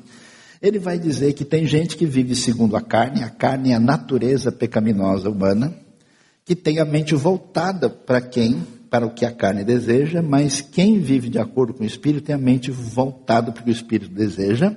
Ele 0.62 0.78
vai 0.78 0.98
dizer 0.98 1.32
que 1.32 1.44
tem 1.44 1.66
gente 1.66 1.96
que 1.96 2.04
vive 2.04 2.34
segundo 2.34 2.76
a 2.76 2.82
carne, 2.82 3.22
a 3.22 3.30
carne 3.30 3.72
é 3.72 3.74
a 3.74 3.80
natureza 3.80 4.52
pecaminosa 4.52 5.30
humana, 5.30 5.74
que 6.44 6.54
tem 6.54 6.78
a 6.78 6.84
mente 6.84 7.14
voltada 7.14 7.88
para 7.88 8.20
quem, 8.20 8.60
para 8.90 9.06
o 9.06 9.14
que 9.14 9.24
a 9.24 9.32
carne 9.32 9.64
deseja, 9.64 10.20
mas 10.20 10.60
quem 10.60 10.98
vive 11.00 11.30
de 11.30 11.38
acordo 11.38 11.72
com 11.72 11.82
o 11.82 11.86
Espírito 11.86 12.24
tem 12.24 12.34
a 12.34 12.38
mente 12.38 12.70
voltada 12.70 13.52
para 13.52 13.62
o 13.62 13.64
que 13.64 13.70
o 13.70 13.72
Espírito 13.72 14.12
deseja. 14.12 14.76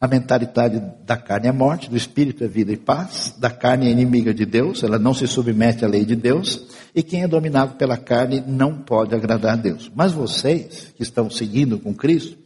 A 0.00 0.08
mentalidade 0.08 0.82
da 1.06 1.16
carne 1.16 1.46
é 1.46 1.52
morte, 1.52 1.88
do 1.88 1.96
espírito 1.96 2.42
é 2.42 2.48
vida 2.48 2.72
e 2.72 2.76
paz, 2.76 3.36
da 3.38 3.48
carne 3.48 3.86
é 3.86 3.90
inimiga 3.92 4.34
de 4.34 4.44
Deus, 4.44 4.82
ela 4.82 4.98
não 4.98 5.14
se 5.14 5.28
submete 5.28 5.84
à 5.84 5.88
lei 5.88 6.04
de 6.04 6.16
Deus, 6.16 6.66
e 6.92 7.04
quem 7.04 7.22
é 7.22 7.28
dominado 7.28 7.76
pela 7.76 7.96
carne 7.96 8.42
não 8.44 8.78
pode 8.78 9.14
agradar 9.14 9.52
a 9.52 9.56
Deus. 9.56 9.88
Mas 9.94 10.10
vocês, 10.10 10.92
que 10.96 11.04
estão 11.04 11.30
seguindo 11.30 11.78
com 11.78 11.94
Cristo, 11.94 12.36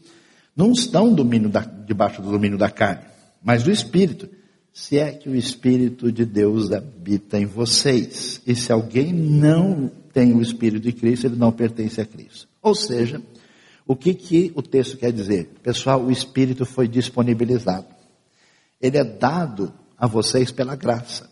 não 0.56 0.72
estão 0.72 1.14
da, 1.14 1.60
debaixo 1.60 2.22
do 2.22 2.30
domínio 2.30 2.56
da 2.56 2.70
carne, 2.70 3.02
mas 3.42 3.62
do 3.62 3.70
espírito, 3.70 4.28
se 4.72 4.98
é 4.98 5.12
que 5.12 5.28
o 5.28 5.34
espírito 5.34 6.10
de 6.10 6.24
Deus 6.24 6.72
habita 6.72 7.38
em 7.38 7.46
vocês. 7.46 8.42
E 8.46 8.54
se 8.54 8.72
alguém 8.72 9.12
não 9.12 9.90
tem 10.12 10.34
o 10.34 10.42
espírito 10.42 10.82
de 10.82 10.92
Cristo, 10.92 11.26
ele 11.26 11.36
não 11.36 11.52
pertence 11.52 12.00
a 12.00 12.04
Cristo. 12.04 12.48
Ou 12.62 12.74
seja, 12.74 13.22
o 13.86 13.94
que, 13.94 14.12
que 14.12 14.52
o 14.54 14.62
texto 14.62 14.96
quer 14.96 15.12
dizer? 15.12 15.50
Pessoal, 15.62 16.02
o 16.02 16.10
Espírito 16.10 16.66
foi 16.66 16.88
disponibilizado. 16.88 17.86
Ele 18.80 18.98
é 18.98 19.04
dado 19.04 19.72
a 19.96 20.06
vocês 20.06 20.50
pela 20.50 20.74
graça. 20.74 21.30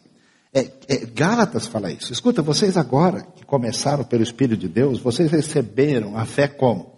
É, 0.52 0.70
é, 0.86 1.06
Gálatas 1.06 1.66
fala 1.66 1.90
isso. 1.90 2.12
Escuta, 2.12 2.40
vocês 2.40 2.76
agora 2.76 3.22
que 3.22 3.44
começaram 3.44 4.04
pelo 4.04 4.22
Espírito 4.22 4.60
de 4.60 4.68
Deus, 4.68 5.00
vocês 5.00 5.30
receberam 5.30 6.16
a 6.16 6.24
fé 6.24 6.46
como? 6.46 6.94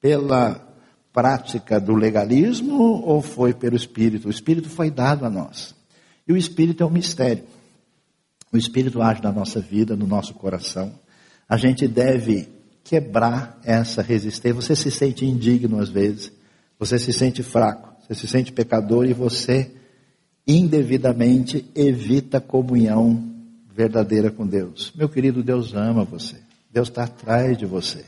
Pela 0.00 0.63
prática 1.14 1.80
do 1.80 1.94
legalismo 1.94 3.00
ou 3.04 3.22
foi 3.22 3.54
pelo 3.54 3.76
Espírito? 3.76 4.26
O 4.26 4.30
Espírito 4.30 4.68
foi 4.68 4.90
dado 4.90 5.24
a 5.24 5.30
nós. 5.30 5.72
E 6.26 6.32
o 6.32 6.36
Espírito 6.36 6.82
é 6.82 6.86
um 6.86 6.90
mistério. 6.90 7.44
O 8.52 8.56
Espírito 8.56 9.00
age 9.00 9.22
na 9.22 9.30
nossa 9.30 9.60
vida, 9.60 9.94
no 9.94 10.06
nosso 10.06 10.34
coração. 10.34 10.92
A 11.48 11.56
gente 11.56 11.86
deve 11.86 12.48
quebrar 12.82 13.60
essa 13.62 14.02
resistência. 14.02 14.60
Você 14.60 14.74
se 14.74 14.90
sente 14.90 15.24
indigno 15.24 15.78
às 15.78 15.88
vezes, 15.88 16.32
você 16.78 16.98
se 16.98 17.12
sente 17.12 17.42
fraco, 17.42 17.94
você 18.02 18.14
se 18.14 18.26
sente 18.26 18.52
pecador 18.52 19.06
e 19.06 19.12
você 19.12 19.70
indevidamente 20.46 21.64
evita 21.74 22.40
comunhão 22.40 23.32
verdadeira 23.72 24.30
com 24.30 24.46
Deus. 24.46 24.92
Meu 24.94 25.08
querido, 25.08 25.42
Deus 25.42 25.74
ama 25.74 26.04
você. 26.04 26.36
Deus 26.70 26.88
está 26.88 27.04
atrás 27.04 27.56
de 27.56 27.66
você. 27.66 28.04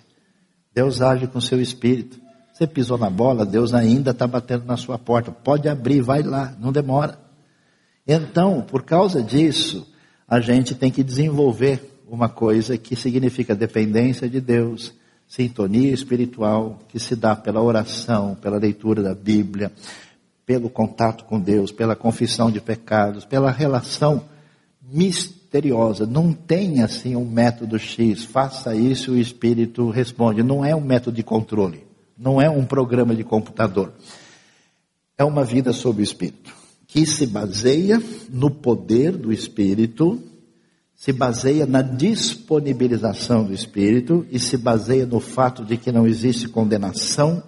Deus 0.74 1.00
age 1.00 1.26
com 1.28 1.40
seu 1.40 1.60
espírito. 1.60 2.25
Você 2.56 2.66
pisou 2.66 2.96
na 2.96 3.10
bola, 3.10 3.44
Deus 3.44 3.74
ainda 3.74 4.12
está 4.12 4.26
batendo 4.26 4.64
na 4.64 4.78
sua 4.78 4.98
porta. 4.98 5.30
Pode 5.30 5.68
abrir, 5.68 6.00
vai 6.00 6.22
lá, 6.22 6.56
não 6.58 6.72
demora. 6.72 7.18
Então, 8.08 8.62
por 8.62 8.82
causa 8.82 9.22
disso, 9.22 9.86
a 10.26 10.40
gente 10.40 10.74
tem 10.74 10.90
que 10.90 11.02
desenvolver 11.02 12.00
uma 12.08 12.30
coisa 12.30 12.78
que 12.78 12.96
significa 12.96 13.54
dependência 13.54 14.26
de 14.26 14.40
Deus, 14.40 14.94
sintonia 15.28 15.92
espiritual, 15.92 16.78
que 16.88 16.98
se 16.98 17.14
dá 17.14 17.36
pela 17.36 17.60
oração, 17.60 18.34
pela 18.34 18.56
leitura 18.56 19.02
da 19.02 19.14
Bíblia, 19.14 19.70
pelo 20.46 20.70
contato 20.70 21.26
com 21.26 21.38
Deus, 21.38 21.70
pela 21.70 21.94
confissão 21.94 22.50
de 22.50 22.58
pecados, 22.58 23.26
pela 23.26 23.50
relação 23.50 24.22
misteriosa. 24.82 26.06
Não 26.06 26.32
tem 26.32 26.82
assim 26.82 27.16
um 27.16 27.26
método 27.26 27.78
X, 27.78 28.24
faça 28.24 28.74
isso 28.74 29.10
e 29.10 29.18
o 29.18 29.20
Espírito 29.20 29.90
responde. 29.90 30.42
Não 30.42 30.64
é 30.64 30.74
um 30.74 30.80
método 30.80 31.16
de 31.16 31.22
controle, 31.22 31.85
não 32.16 32.40
é 32.40 32.48
um 32.48 32.64
programa 32.64 33.14
de 33.14 33.24
computador. 33.24 33.92
É 35.18 35.24
uma 35.24 35.44
vida 35.44 35.72
sob 35.72 36.00
o 36.00 36.04
Espírito, 36.04 36.52
que 36.86 37.06
se 37.06 37.26
baseia 37.26 38.02
no 38.30 38.50
poder 38.50 39.12
do 39.16 39.32
Espírito, 39.32 40.22
se 40.94 41.12
baseia 41.12 41.66
na 41.66 41.82
disponibilização 41.82 43.44
do 43.44 43.52
Espírito 43.52 44.26
e 44.30 44.38
se 44.38 44.56
baseia 44.56 45.06
no 45.06 45.20
fato 45.20 45.64
de 45.64 45.76
que 45.76 45.92
não 45.92 46.06
existe 46.06 46.48
condenação. 46.48 47.42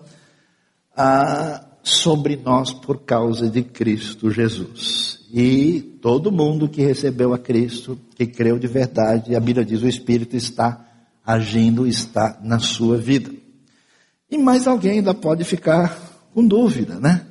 Ah, 0.97 1.65
sobre 1.89 2.37
nós 2.37 2.73
por 2.73 3.01
causa 3.05 3.49
de 3.49 3.63
Cristo 3.63 4.31
Jesus. 4.31 5.21
E 5.33 5.81
todo 6.03 6.33
mundo 6.33 6.69
que 6.69 6.83
recebeu 6.83 7.33
a 7.33 7.39
Cristo, 7.39 7.99
que 8.15 8.27
creu 8.27 8.59
de 8.59 8.67
verdade, 8.67 9.35
a 9.35 9.41
Bíblia 9.41 9.65
diz: 9.65 9.83
o 9.83 9.89
Espírito 9.89 10.37
está 10.37 10.87
agindo, 11.25 11.87
está 11.87 12.39
na 12.43 12.59
sua 12.59 12.97
vida. 12.97 13.31
E 14.31 14.37
mais 14.37 14.67
alguém 14.67 14.99
ainda 14.99 15.15
pode 15.15 15.45
ficar 15.45 15.99
com 16.35 16.47
dúvida, 16.47 17.01
né? 17.01 17.27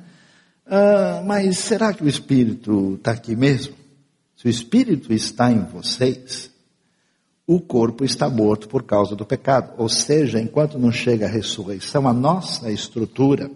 Ah, 0.66 1.22
mas 1.24 1.58
será 1.58 1.94
que 1.94 2.04
o 2.04 2.08
Espírito 2.08 2.94
está 2.94 3.12
aqui 3.12 3.34
mesmo? 3.34 3.74
Se 4.36 4.46
o 4.46 4.50
Espírito 4.50 5.12
está 5.12 5.50
em 5.50 5.64
vocês, 5.64 6.50
o 7.46 7.58
corpo 7.58 8.04
está 8.04 8.28
morto 8.28 8.68
por 8.68 8.82
causa 8.82 9.16
do 9.16 9.24
pecado. 9.24 9.72
Ou 9.78 9.88
seja, 9.88 10.38
enquanto 10.38 10.78
não 10.78 10.92
chega 10.92 11.26
a 11.26 11.30
ressurreição, 11.30 12.06
a 12.06 12.12
nossa 12.12 12.70
estrutura 12.70 13.50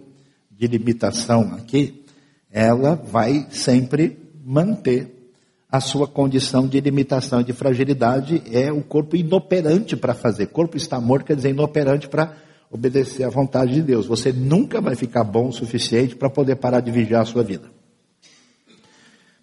de 0.49 0.67
limitação 0.67 1.53
aqui, 1.53 2.03
ela 2.51 2.95
vai 2.95 3.47
sempre 3.51 4.17
manter 4.43 5.31
a 5.69 5.79
sua 5.79 6.07
condição 6.07 6.67
de 6.67 6.79
limitação 6.79 7.41
e 7.41 7.43
de 7.43 7.53
fragilidade, 7.53 8.43
é 8.51 8.71
o 8.71 8.83
corpo 8.83 9.15
inoperante 9.15 9.95
para 9.95 10.13
fazer. 10.13 10.47
Corpo 10.47 10.77
está 10.77 10.99
morto 11.01 11.25
quer 11.25 11.35
dizer 11.35 11.49
inoperante 11.49 12.07
para 12.07 12.35
obedecer 12.73 13.23
à 13.23 13.29
vontade 13.29 13.75
de 13.75 13.83
Deus. 13.83 14.07
Você 14.07 14.33
nunca 14.33 14.81
vai 14.81 14.95
ficar 14.95 15.23
bom 15.23 15.49
o 15.49 15.53
suficiente 15.53 16.15
para 16.15 16.27
poder 16.27 16.55
parar 16.55 16.79
de 16.79 16.89
vigiar 16.89 17.21
a 17.21 17.25
sua 17.25 17.43
vida. 17.43 17.69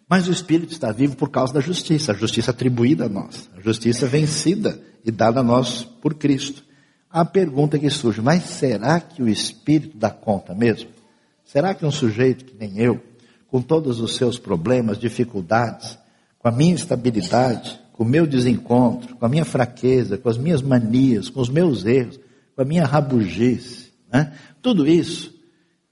Mas 0.09 0.27
o 0.27 0.33
Espírito 0.33 0.73
está 0.73 0.91
vivo 0.91 1.15
por 1.17 1.31
causa 1.31 1.55
da 1.55 1.61
justiça, 1.61 2.11
a 2.11 2.15
justiça 2.15 2.51
atribuída 2.51 3.07
a 3.07 3.09
nós, 3.09 3.49
a 3.57 3.61
justiça 3.61 4.05
vencida 4.09 4.83
e 5.05 5.13
dada 5.13 5.39
a 5.39 5.43
nós 5.45 5.85
por 5.85 6.15
Cristo. 6.15 6.65
A 7.09 7.25
pergunta 7.25 7.79
que 7.79 7.89
surge, 7.89 8.21
mas 8.21 8.43
será 8.43 8.99
que 8.99 9.23
o 9.23 9.29
Espírito 9.29 9.97
dá 9.97 10.11
conta 10.11 10.53
mesmo? 10.53 10.91
Será 11.45 11.73
que 11.73 11.87
um 11.87 11.91
sujeito 11.93 12.45
que 12.45 12.57
nem 12.59 12.81
eu, 12.81 13.01
com 13.47 13.63
todos 13.63 14.01
os 14.01 14.17
seus 14.17 14.39
problemas, 14.39 14.99
dificuldades, 14.99 15.97
com 16.41 16.49
a 16.49 16.53
minha 16.53 16.75
instabilidade, 16.75 17.79
com 17.93 18.03
o 18.03 18.09
meu 18.09 18.27
desencontro, 18.27 19.15
com 19.15 19.25
a 19.25 19.29
minha 19.29 19.45
fraqueza, 19.45 20.19
com 20.19 20.29
as 20.29 20.37
minhas 20.37 20.63
manias, 20.63 21.29
com 21.29 21.41
os 21.41 21.49
meus 21.49 21.85
erros, 21.85 22.19
com 22.61 22.63
a 22.63 22.67
minha 22.67 22.85
rabugice, 22.85 23.91
né? 24.13 24.35
tudo 24.61 24.87
isso, 24.87 25.33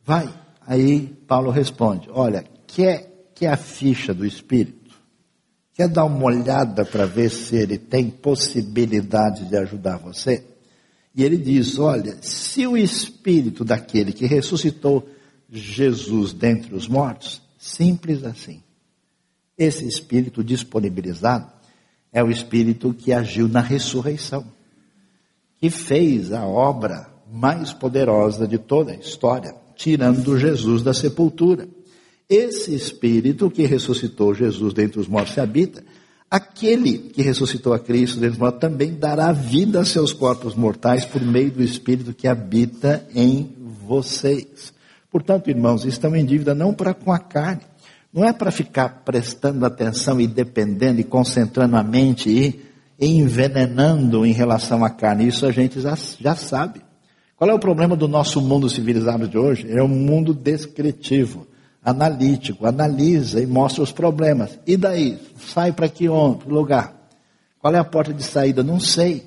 vai. 0.04 0.28
Aí 0.66 1.06
Paulo 1.26 1.50
responde: 1.50 2.10
Olha, 2.10 2.44
quer, 2.66 3.30
quer 3.34 3.54
a 3.54 3.56
ficha 3.56 4.12
do 4.12 4.26
Espírito? 4.26 4.94
Quer 5.72 5.88
dar 5.88 6.04
uma 6.04 6.24
olhada 6.24 6.84
para 6.84 7.06
ver 7.06 7.30
se 7.30 7.56
ele 7.56 7.78
tem 7.78 8.10
possibilidade 8.10 9.46
de 9.46 9.56
ajudar 9.56 9.96
você? 9.96 10.44
E 11.14 11.24
ele 11.24 11.38
diz: 11.38 11.78
Olha, 11.78 12.18
se 12.20 12.66
o 12.66 12.76
Espírito 12.76 13.64
daquele 13.64 14.12
que 14.12 14.26
ressuscitou 14.26 15.08
Jesus 15.50 16.34
dentre 16.34 16.74
os 16.74 16.86
mortos? 16.86 17.40
Simples 17.56 18.24
assim. 18.24 18.62
Esse 19.56 19.88
espírito 19.88 20.44
disponibilizado 20.44 21.50
é 22.12 22.22
o 22.22 22.30
espírito 22.30 22.92
que 22.92 23.10
agiu 23.10 23.48
na 23.48 23.60
ressurreição, 23.60 24.57
que 25.60 25.70
fez 25.70 26.32
a 26.32 26.46
obra 26.46 27.08
mais 27.30 27.72
poderosa 27.72 28.46
de 28.46 28.58
toda 28.58 28.92
a 28.92 28.96
história, 28.96 29.54
tirando 29.76 30.38
Jesus 30.38 30.82
da 30.82 30.94
sepultura. 30.94 31.68
Esse 32.28 32.74
espírito 32.74 33.50
que 33.50 33.66
ressuscitou 33.66 34.34
Jesus 34.34 34.72
dentre 34.72 35.00
os 35.00 35.08
mortos 35.08 35.34
se 35.34 35.40
habita, 35.40 35.82
aquele 36.30 36.98
que 36.98 37.22
ressuscitou 37.22 37.72
a 37.72 37.78
Cristo 37.78 38.16
dentre 38.16 38.34
os 38.34 38.38
mortos 38.38 38.60
também 38.60 38.94
dará 38.94 39.32
vida 39.32 39.80
a 39.80 39.84
seus 39.84 40.12
corpos 40.12 40.54
mortais 40.54 41.04
por 41.04 41.22
meio 41.22 41.50
do 41.50 41.62
espírito 41.62 42.12
que 42.12 42.28
habita 42.28 43.06
em 43.14 43.54
vocês. 43.86 44.72
Portanto, 45.10 45.48
irmãos, 45.48 45.84
estão 45.84 46.14
em 46.14 46.24
dívida 46.24 46.54
não 46.54 46.74
para 46.74 46.92
com 46.92 47.10
a 47.10 47.18
carne. 47.18 47.62
Não 48.12 48.24
é 48.24 48.32
para 48.32 48.50
ficar 48.50 49.02
prestando 49.04 49.64
atenção 49.64 50.20
e 50.20 50.26
dependendo 50.26 51.00
e 51.00 51.04
concentrando 51.04 51.76
a 51.76 51.82
mente 51.82 52.30
e, 52.30 52.67
envenenando 53.00 54.26
em 54.26 54.32
relação 54.32 54.84
à 54.84 54.90
carne. 54.90 55.28
Isso 55.28 55.46
a 55.46 55.52
gente 55.52 55.80
já, 55.80 55.96
já 56.20 56.34
sabe. 56.34 56.80
Qual 57.36 57.48
é 57.48 57.54
o 57.54 57.58
problema 57.58 57.96
do 57.96 58.08
nosso 58.08 58.40
mundo 58.40 58.68
civilizado 58.68 59.28
de 59.28 59.38
hoje? 59.38 59.70
É 59.70 59.82
um 59.82 59.88
mundo 59.88 60.34
descritivo, 60.34 61.46
analítico, 61.84 62.66
analisa 62.66 63.40
e 63.40 63.46
mostra 63.46 63.82
os 63.82 63.92
problemas. 63.92 64.58
E 64.66 64.76
daí? 64.76 65.18
Sai 65.36 65.72
para 65.72 65.88
que 65.88 66.08
lugar? 66.08 66.98
Qual 67.60 67.74
é 67.74 67.78
a 67.78 67.84
porta 67.84 68.12
de 68.12 68.24
saída? 68.24 68.62
Não 68.62 68.80
sei. 68.80 69.24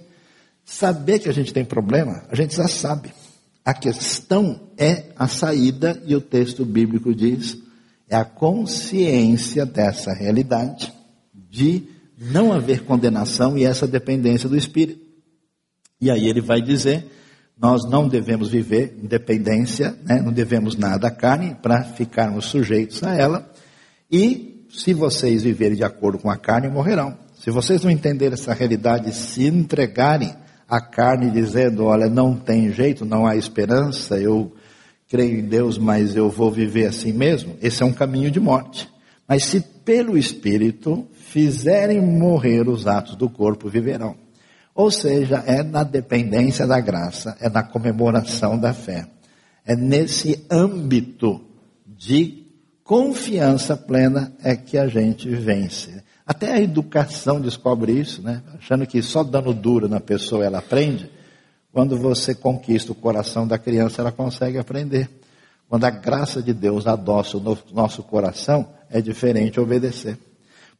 Saber 0.65 1.19
que 1.19 1.29
a 1.29 1.33
gente 1.33 1.53
tem 1.53 1.63
problema, 1.63 2.23
a 2.29 2.35
gente 2.35 2.55
já 2.55 2.67
sabe. 2.67 3.11
A 3.63 3.73
questão 3.73 4.59
é 4.77 5.05
a 5.15 5.27
saída, 5.27 6.01
e 6.05 6.15
o 6.15 6.21
texto 6.21 6.65
bíblico 6.65 7.13
diz, 7.13 7.57
é 8.09 8.15
a 8.15 8.25
consciência 8.25 9.65
dessa 9.65 10.13
realidade, 10.13 10.91
de 11.49 11.87
não 12.21 12.53
haver 12.53 12.83
condenação 12.83 13.57
e 13.57 13.65
essa 13.65 13.87
dependência 13.87 14.47
do 14.47 14.55
Espírito. 14.55 15.01
E 15.99 16.11
aí 16.11 16.27
ele 16.27 16.39
vai 16.39 16.61
dizer: 16.61 17.07
nós 17.59 17.89
não 17.89 18.07
devemos 18.07 18.49
viver 18.49 18.95
em 19.01 19.07
dependência, 19.07 19.95
né? 20.03 20.21
não 20.21 20.31
devemos 20.31 20.75
nada 20.75 21.07
à 21.07 21.11
carne 21.11 21.55
para 21.61 21.83
ficarmos 21.83 22.45
sujeitos 22.45 23.03
a 23.03 23.15
ela. 23.15 23.51
E 24.11 24.67
se 24.69 24.93
vocês 24.93 25.41
viverem 25.43 25.75
de 25.75 25.83
acordo 25.83 26.19
com 26.19 26.29
a 26.29 26.37
carne, 26.37 26.69
morrerão. 26.69 27.17
Se 27.35 27.49
vocês 27.49 27.83
não 27.83 27.89
entenderem 27.89 28.33
essa 28.33 28.53
realidade 28.53 29.13
se 29.15 29.47
entregarem 29.47 30.33
a 30.69 30.79
carne 30.79 31.31
dizendo: 31.31 31.85
olha, 31.85 32.07
não 32.07 32.35
tem 32.35 32.71
jeito, 32.71 33.03
não 33.03 33.25
há 33.25 33.35
esperança, 33.35 34.19
eu 34.19 34.53
creio 35.09 35.39
em 35.39 35.43
Deus, 35.43 35.77
mas 35.77 36.15
eu 36.15 36.29
vou 36.29 36.51
viver 36.51 36.85
assim 36.85 37.11
mesmo, 37.11 37.57
esse 37.61 37.83
é 37.83 37.85
um 37.85 37.91
caminho 37.91 38.31
de 38.31 38.39
morte. 38.39 38.87
Mas 39.31 39.45
se 39.45 39.61
pelo 39.61 40.17
Espírito 40.17 41.07
fizerem 41.13 42.01
morrer 42.01 42.67
os 42.67 42.85
atos 42.85 43.15
do 43.15 43.29
corpo, 43.29 43.69
viverão. 43.69 44.13
Ou 44.75 44.91
seja, 44.91 45.41
é 45.47 45.63
na 45.63 45.85
dependência 45.85 46.67
da 46.67 46.81
graça, 46.81 47.37
é 47.39 47.49
na 47.49 47.63
comemoração 47.63 48.59
da 48.59 48.73
fé. 48.73 49.07
É 49.65 49.73
nesse 49.73 50.45
âmbito 50.51 51.39
de 51.87 52.45
confiança 52.83 53.77
plena 53.77 54.33
é 54.43 54.53
que 54.53 54.77
a 54.77 54.89
gente 54.89 55.29
vence. 55.29 56.03
Até 56.27 56.51
a 56.51 56.59
educação 56.59 57.39
descobre 57.39 57.93
isso, 57.93 58.21
né? 58.21 58.43
Achando 58.59 58.85
que 58.85 59.01
só 59.01 59.23
dando 59.23 59.53
duro 59.53 59.87
na 59.87 60.01
pessoa 60.01 60.43
ela 60.43 60.57
aprende. 60.57 61.09
Quando 61.71 61.97
você 61.97 62.35
conquista 62.35 62.91
o 62.91 62.95
coração 62.95 63.47
da 63.47 63.57
criança, 63.57 64.01
ela 64.01 64.11
consegue 64.11 64.57
aprender. 64.57 65.09
Quando 65.71 65.85
a 65.85 65.89
graça 65.89 66.43
de 66.43 66.53
Deus 66.53 66.85
adoça 66.85 67.37
o 67.37 67.57
nosso 67.71 68.03
coração, 68.03 68.67
é 68.89 68.99
diferente 68.99 69.57
obedecer. 69.57 70.17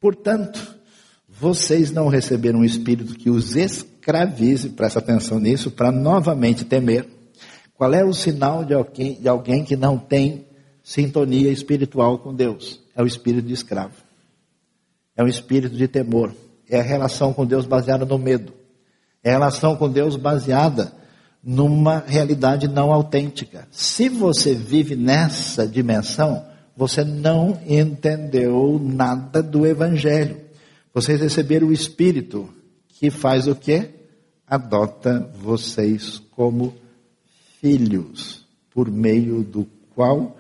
Portanto, 0.02 0.76
vocês 1.30 1.92
não 1.92 2.10
receberam 2.10 2.60
um 2.60 2.66
espírito 2.66 3.16
que 3.16 3.30
os 3.30 3.56
escravize, 3.56 4.68
presta 4.72 5.00
atenção 5.00 5.40
nisso, 5.40 5.72
para 5.72 5.94
novamente 5.94 6.66
temer. 6.66 7.08
Qual 7.74 7.94
é 7.94 8.04
o 8.04 8.14
sinal 8.14 8.66
de 8.66 8.74
alguém, 8.74 9.14
de 9.14 9.30
alguém 9.30 9.64
que 9.64 9.78
não 9.78 9.98
tem 9.98 10.46
sintonia 10.84 11.50
espiritual 11.54 12.20
com 12.20 12.36
Deus? 12.36 12.82
É 12.94 13.02
o 13.02 13.08
espírito 13.08 13.48
de 13.48 13.54
escravo 13.54 13.94
é 15.16 15.24
um 15.24 15.28
espírito 15.28 15.76
de 15.76 15.88
temor, 15.88 16.34
é 16.70 16.80
a 16.80 16.84
relação 16.84 17.34
com 17.34 17.46
Deus 17.46 17.66
baseada 17.66 18.06
no 18.06 18.18
medo, 18.18 18.54
é 19.24 19.30
a 19.30 19.34
relação 19.34 19.76
com 19.76 19.90
Deus 19.90 20.16
baseada 20.16 20.92
numa 21.44 22.04
realidade 22.06 22.68
não 22.68 22.92
autêntica. 22.92 23.68
Se 23.72 24.10
você 24.10 24.54
vive 24.54 24.96
nessa 24.96 25.68
dimensão, 25.68 26.46
você 26.76 27.04
não 27.04 27.60
entendeu 27.66 28.80
nada 28.82 29.42
do 29.42 29.66
Evangelho. 29.66 30.40
Vocês 30.94 31.22
receberam 31.22 31.68
o 31.68 31.74
Espírito 31.74 32.50
que 32.88 33.10
faz 33.10 33.48
o 33.48 33.56
quê? 33.56 34.02
adota 34.52 35.32
vocês 35.34 36.20
como 36.32 36.76
filhos, 37.62 38.46
por 38.70 38.92
meio 38.92 39.46
do 39.46 39.66
qual 39.96 40.38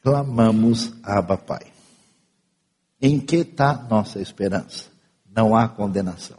clamamos 0.00 0.92
Abba 1.02 1.36
Pai. 1.36 1.66
Em 3.02 3.18
que 3.18 3.38
está 3.38 3.84
nossa 3.90 4.20
esperança? 4.20 4.84
Não 5.28 5.56
há 5.56 5.68
condenação. 5.68 6.38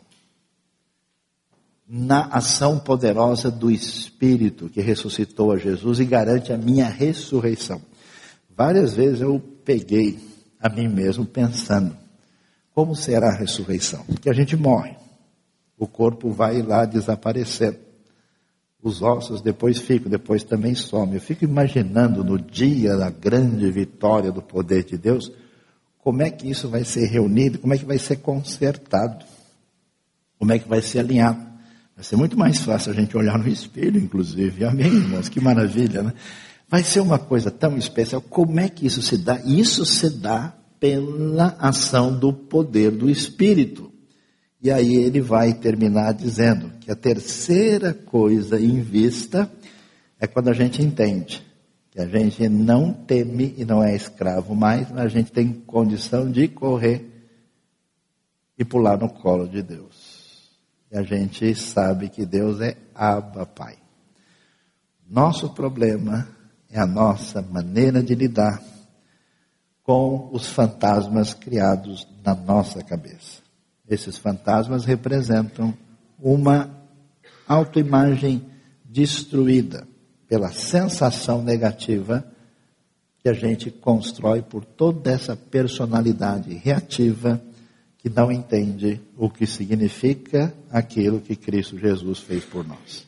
Na 1.87 2.25
ação 2.25 2.77
poderosa 2.77 3.49
do 3.49 3.71
Espírito 3.71 4.67
que 4.67 4.81
ressuscitou 4.81 5.53
a 5.53 5.57
Jesus 5.57 5.99
e 5.99 6.05
garante 6.05 6.51
a 6.51 6.57
minha 6.57 6.89
ressurreição. 6.89 7.81
Várias 8.55 8.93
vezes 8.93 9.21
eu 9.21 9.39
peguei 9.63 10.19
a 10.59 10.67
mim 10.67 10.87
mesmo 10.87 11.25
pensando, 11.25 11.95
como 12.73 12.95
será 12.95 13.29
a 13.29 13.37
ressurreição? 13.37 14.03
Que 14.21 14.29
a 14.29 14.33
gente 14.33 14.55
morre, 14.55 14.95
o 15.77 15.87
corpo 15.87 16.29
vai 16.31 16.61
lá 16.61 16.83
desaparecendo, 16.85 17.77
os 18.81 19.01
ossos 19.01 19.41
depois 19.41 19.79
ficam, 19.79 20.09
depois 20.09 20.43
também 20.43 20.75
somem. 20.75 21.15
Eu 21.15 21.21
fico 21.21 21.43
imaginando 21.43 22.23
no 22.23 22.39
dia 22.39 22.95
da 22.95 23.09
grande 23.09 23.69
vitória 23.71 24.31
do 24.31 24.41
poder 24.41 24.83
de 24.83 24.97
Deus, 24.97 25.31
como 25.99 26.21
é 26.21 26.29
que 26.29 26.49
isso 26.49 26.69
vai 26.69 26.83
ser 26.83 27.05
reunido, 27.07 27.59
como 27.59 27.73
é 27.73 27.77
que 27.77 27.85
vai 27.85 27.97
ser 27.97 28.17
consertado, 28.17 29.25
como 30.37 30.51
é 30.51 30.59
que 30.59 30.67
vai 30.67 30.81
ser 30.81 30.99
alinhado. 30.99 31.46
Vai 31.97 32.03
ser 32.03 32.15
muito 32.15 32.37
mais 32.37 32.59
fácil 32.59 32.91
a 32.91 32.95
gente 32.95 33.17
olhar 33.17 33.39
no 33.39 33.47
espelho, 33.47 33.99
inclusive. 33.99 34.63
Amém, 34.63 34.85
irmãos? 34.85 35.27
Que 35.27 35.41
maravilha, 35.41 36.03
né? 36.03 36.13
Vai 36.69 36.83
ser 36.83 36.99
uma 36.99 37.17
coisa 37.17 37.49
tão 37.49 37.75
especial. 37.75 38.21
Como 38.21 38.59
é 38.59 38.69
que 38.69 38.85
isso 38.85 39.01
se 39.01 39.17
dá? 39.17 39.41
Isso 39.43 39.83
se 39.83 40.11
dá 40.11 40.53
pela 40.79 41.57
ação 41.59 42.15
do 42.15 42.31
poder 42.31 42.91
do 42.91 43.09
Espírito. 43.09 43.91
E 44.61 44.69
aí 44.69 44.95
ele 44.95 45.21
vai 45.21 45.55
terminar 45.55 46.13
dizendo 46.13 46.71
que 46.79 46.91
a 46.91 46.95
terceira 46.95 47.95
coisa 47.95 48.59
em 48.59 48.79
vista 48.79 49.51
é 50.19 50.27
quando 50.27 50.49
a 50.49 50.53
gente 50.53 50.83
entende 50.83 51.43
que 51.89 51.99
a 51.99 52.05
gente 52.05 52.47
não 52.47 52.93
teme 52.93 53.55
e 53.57 53.65
não 53.65 53.83
é 53.83 53.95
escravo 53.95 54.55
mais, 54.55 54.87
mas 54.91 54.99
a 54.99 55.07
gente 55.07 55.31
tem 55.31 55.51
condição 55.51 56.31
de 56.31 56.47
correr 56.47 57.09
e 58.55 58.63
pular 58.63 58.99
no 58.99 59.09
colo 59.09 59.47
de 59.47 59.63
Deus. 59.63 60.06
E 60.91 60.97
a 60.97 61.03
gente 61.03 61.53
sabe 61.55 62.09
que 62.09 62.25
Deus 62.25 62.61
é 62.61 62.77
Abba 62.95 63.45
Pai. 63.45 63.77
Nosso 65.09 65.49
problema 65.49 66.27
é 66.69 66.79
a 66.79 66.85
nossa 66.85 67.41
maneira 67.41 68.01
de 68.01 68.15
lidar 68.15 68.61
com 69.83 70.29
os 70.33 70.47
fantasmas 70.47 71.33
criados 71.33 72.07
na 72.23 72.35
nossa 72.35 72.83
cabeça. 72.83 73.41
Esses 73.87 74.17
fantasmas 74.17 74.83
representam 74.83 75.73
uma 76.19 76.69
autoimagem 77.47 78.45
destruída 78.83 79.87
pela 80.27 80.51
sensação 80.51 81.41
negativa 81.41 82.25
que 83.19 83.29
a 83.29 83.33
gente 83.33 83.71
constrói 83.71 84.41
por 84.41 84.65
toda 84.65 85.11
essa 85.11 85.35
personalidade 85.35 86.53
reativa 86.53 87.41
que 88.07 88.15
não 88.15 88.31
entende 88.31 89.01
o 89.17 89.29
que 89.29 89.45
significa 89.45 90.53
aquilo 90.71 91.19
que 91.19 91.35
Cristo 91.35 91.77
Jesus 91.77 92.19
fez 92.19 92.43
por 92.45 92.65
nós. 92.65 93.05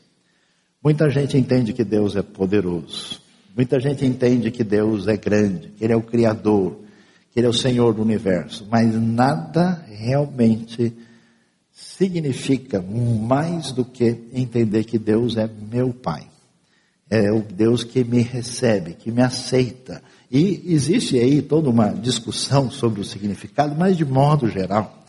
Muita 0.82 1.08
gente 1.10 1.36
entende 1.36 1.72
que 1.72 1.84
Deus 1.84 2.16
é 2.16 2.22
poderoso, 2.22 3.20
Muita 3.56 3.80
gente 3.80 4.06
entende 4.06 4.50
que 4.50 4.62
Deus 4.62 5.08
é 5.08 5.16
grande, 5.16 5.70
que 5.70 5.84
Ele 5.84 5.92
é 5.92 5.96
o 5.96 6.02
Criador, 6.02 6.78
que 7.30 7.40
Ele 7.40 7.46
é 7.46 7.50
o 7.50 7.52
Senhor 7.52 7.92
do 7.92 8.00
universo, 8.00 8.66
mas 8.70 8.94
nada 8.94 9.84
realmente 9.88 10.92
significa 11.72 12.80
mais 12.80 13.72
do 13.72 13.84
que 13.84 14.16
entender 14.32 14.84
que 14.84 14.98
Deus 14.98 15.36
é 15.36 15.46
meu 15.70 15.92
Pai. 15.92 16.26
É 17.10 17.32
o 17.32 17.42
Deus 17.42 17.82
que 17.82 18.04
me 18.04 18.22
recebe, 18.22 18.94
que 18.94 19.10
me 19.10 19.20
aceita. 19.20 20.00
E 20.30 20.62
existe 20.66 21.18
aí 21.18 21.42
toda 21.42 21.68
uma 21.68 21.88
discussão 21.88 22.70
sobre 22.70 23.00
o 23.00 23.04
significado, 23.04 23.74
mas 23.74 23.96
de 23.96 24.04
modo 24.04 24.48
geral, 24.48 25.04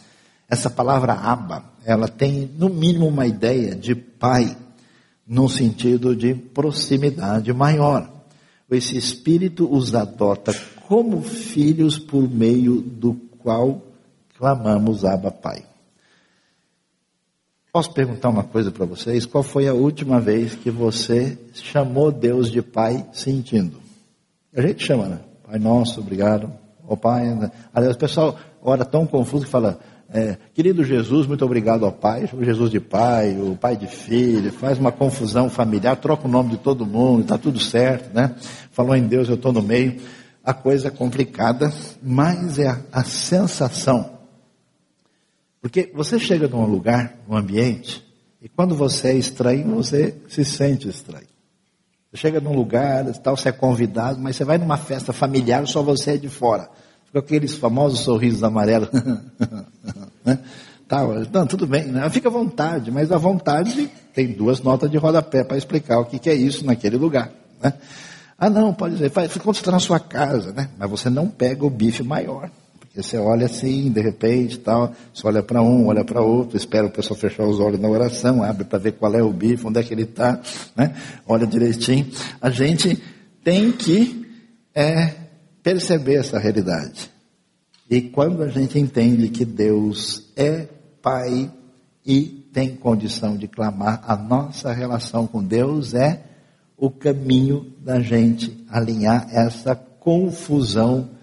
essa 0.50 0.70
palavra 0.70 1.14
Abba, 1.14 1.64
ela 1.86 2.08
tem 2.08 2.50
no 2.58 2.70
mínimo 2.70 3.08
uma 3.08 3.28
ideia 3.28 3.76
de 3.76 3.94
pai, 3.94 4.58
num 5.28 5.48
sentido 5.48 6.16
de 6.16 6.34
proximidade 6.34 7.54
maior 7.54 8.12
esse 8.72 8.98
Espírito 8.98 9.70
os 9.70 9.94
adota 9.94 10.54
como 10.88 11.22
filhos 11.22 12.00
por 12.00 12.30
meio 12.30 12.82
do 12.82 13.14
qual 13.40 13.82
clamamos 14.38 15.04
Abba 15.04 15.30
Pai. 15.30 15.66
Posso 17.72 17.94
perguntar 17.94 18.30
uma 18.30 18.44
coisa 18.44 18.72
para 18.72 18.86
vocês? 18.86 19.26
Qual 19.26 19.44
foi 19.44 19.68
a 19.68 19.74
última 19.74 20.20
vez 20.20 20.56
que 20.56 20.70
você 20.70 21.38
chamou 21.54 22.12
Deus 22.12 22.52
de 22.52 22.62
Pai 22.62 23.06
sentindo? 23.14 23.81
A 24.56 24.62
gente 24.62 24.86
chama, 24.86 25.08
né? 25.08 25.20
Pai 25.44 25.60
nosso, 25.60 26.00
obrigado. 26.00 26.52
O 26.88 26.98
Pai. 26.98 27.34
Né? 27.36 27.52
Aliás, 27.74 27.96
o 27.96 28.00
pessoal 28.00 28.38
ora 28.62 28.84
tão 28.84 29.06
confuso 29.06 29.46
que 29.46 29.52
fala, 29.52 29.80
é, 30.14 30.38
querido 30.54 30.84
Jesus, 30.84 31.26
muito 31.26 31.46
obrigado 31.46 31.86
ao 31.86 31.92
Pai, 31.92 32.30
o 32.34 32.44
Jesus 32.44 32.70
de 32.70 32.82
Pai, 32.82 33.38
o 33.40 33.56
Pai 33.56 33.78
de 33.78 33.88
Filho, 33.88 34.52
faz 34.52 34.78
uma 34.78 34.92
confusão 34.92 35.50
familiar, 35.50 35.96
troca 35.96 36.28
o 36.28 36.32
nome 36.32 36.50
de 36.50 36.58
todo 36.58 36.86
mundo, 36.86 37.22
está 37.22 37.38
tudo 37.38 37.60
certo, 37.62 38.14
né? 38.14 38.36
Falou 38.72 38.94
em 38.94 39.08
Deus, 39.08 39.30
eu 39.30 39.36
estou 39.36 39.54
no 39.54 39.62
meio. 39.62 40.02
A 40.44 40.54
coisa 40.54 40.90
é 40.90 40.92
complicada, 40.92 41.72
mas 42.04 42.60
é 42.60 42.68
a, 42.68 42.82
a 42.92 43.04
sensação. 43.06 44.20
Porque 45.62 45.92
você 45.94 46.20
chega 46.20 46.48
num 46.48 46.66
lugar, 46.66 47.16
num 47.26 47.38
ambiente, 47.38 48.06
e 48.42 48.50
quando 48.50 48.76
você 48.76 49.10
é 49.10 49.14
estranho, 49.14 49.76
você 49.76 50.16
se 50.28 50.44
sente 50.44 50.90
estranho. 50.90 51.31
Você 52.12 52.17
chega 52.17 52.41
num 52.41 52.54
lugar, 52.54 53.06
tal, 53.19 53.38
você 53.38 53.50
é 53.50 53.52
convidado, 53.52 54.19
mas 54.19 54.36
você 54.36 54.43
vai 54.43 54.58
numa 54.58 54.78
festa 54.78 55.13
familiar, 55.13 55.65
só 55.67 55.82
você 55.82 56.12
é 56.12 56.17
de 56.17 56.30
fora 56.30 56.69
com 57.12 57.19
aqueles 57.19 57.56
famosos 57.56 58.00
sorrisos 58.00 58.43
amarelos. 58.43 58.89
né? 60.24 60.39
Tá, 60.88 61.02
não, 61.32 61.47
tudo 61.47 61.65
bem, 61.65 61.86
né? 61.86 62.10
fica 62.10 62.28
à 62.28 62.32
vontade, 62.32 62.91
mas 62.91 63.12
à 63.12 63.17
vontade 63.17 63.89
tem 64.13 64.28
duas 64.28 64.62
notas 64.62 64.89
de 64.89 64.97
rodapé 64.97 65.43
para 65.43 65.58
explicar 65.58 66.00
o 66.00 66.06
que, 66.06 66.19
que, 66.19 66.30
é 66.30 66.34
isso 66.34 66.65
naquele 66.65 66.97
lugar. 66.97 67.32
Né? 67.62 67.74
Ah, 68.38 68.50
não, 68.50 68.74
pode 68.74 68.95
dizer, 68.95 69.10
faz, 69.10 69.32
quando 69.34 69.56
você 69.56 69.62
está 69.62 69.71
na 69.71 69.80
sua 69.80 70.00
casa, 70.00 70.52
né? 70.52 70.69
mas 70.78 70.89
você 70.89 71.10
não 71.10 71.28
pega 71.28 71.65
o 71.65 71.69
bife 71.69 72.04
maior. 72.04 72.50
Porque 72.91 73.04
você 73.04 73.17
olha 73.17 73.45
assim, 73.45 73.89
de 73.89 74.01
repente, 74.01 74.60
tal, 74.60 74.93
você 75.13 75.25
olha 75.25 75.41
para 75.41 75.62
um, 75.62 75.88
olha 75.88 76.04
para 76.04 76.21
outro, 76.21 76.58
espera 76.58 76.86
o 76.86 76.91
pessoal 76.91 77.17
fechar 77.17 77.45
os 77.45 77.58
olhos 77.58 77.80
na 77.80 77.88
oração, 77.88 78.43
abre 78.43 78.65
para 78.65 78.80
ver 78.80 78.91
qual 78.91 79.15
é 79.15 79.23
o 79.23 79.32
bife, 79.32 79.65
onde 79.65 79.80
é 79.80 79.84
que 79.84 79.93
ele 79.93 80.04
está, 80.04 80.41
né? 80.75 80.93
olha 81.25 81.47
direitinho. 81.47 82.12
A 82.41 82.49
gente 82.49 83.01
tem 83.45 83.71
que 83.71 84.25
é, 84.75 85.13
perceber 85.63 86.15
essa 86.15 86.38
realidade. 86.38 87.10
E 87.89 88.01
quando 88.01 88.43
a 88.43 88.49
gente 88.49 88.77
entende 88.77 89.30
que 89.30 89.45
Deus 89.45 90.30
é 90.36 90.67
Pai 91.01 91.49
e 92.06 92.45
tem 92.51 92.75
condição 92.75 93.38
de 93.38 93.47
clamar, 93.47 94.04
a 94.06 94.17
nossa 94.17 94.73
relação 94.73 95.25
com 95.25 95.41
Deus 95.41 95.93
é 95.93 96.23
o 96.75 96.89
caminho 96.91 97.73
da 97.80 98.01
gente 98.01 98.65
alinhar 98.69 99.30
essa 99.32 99.75
confusão 99.75 101.21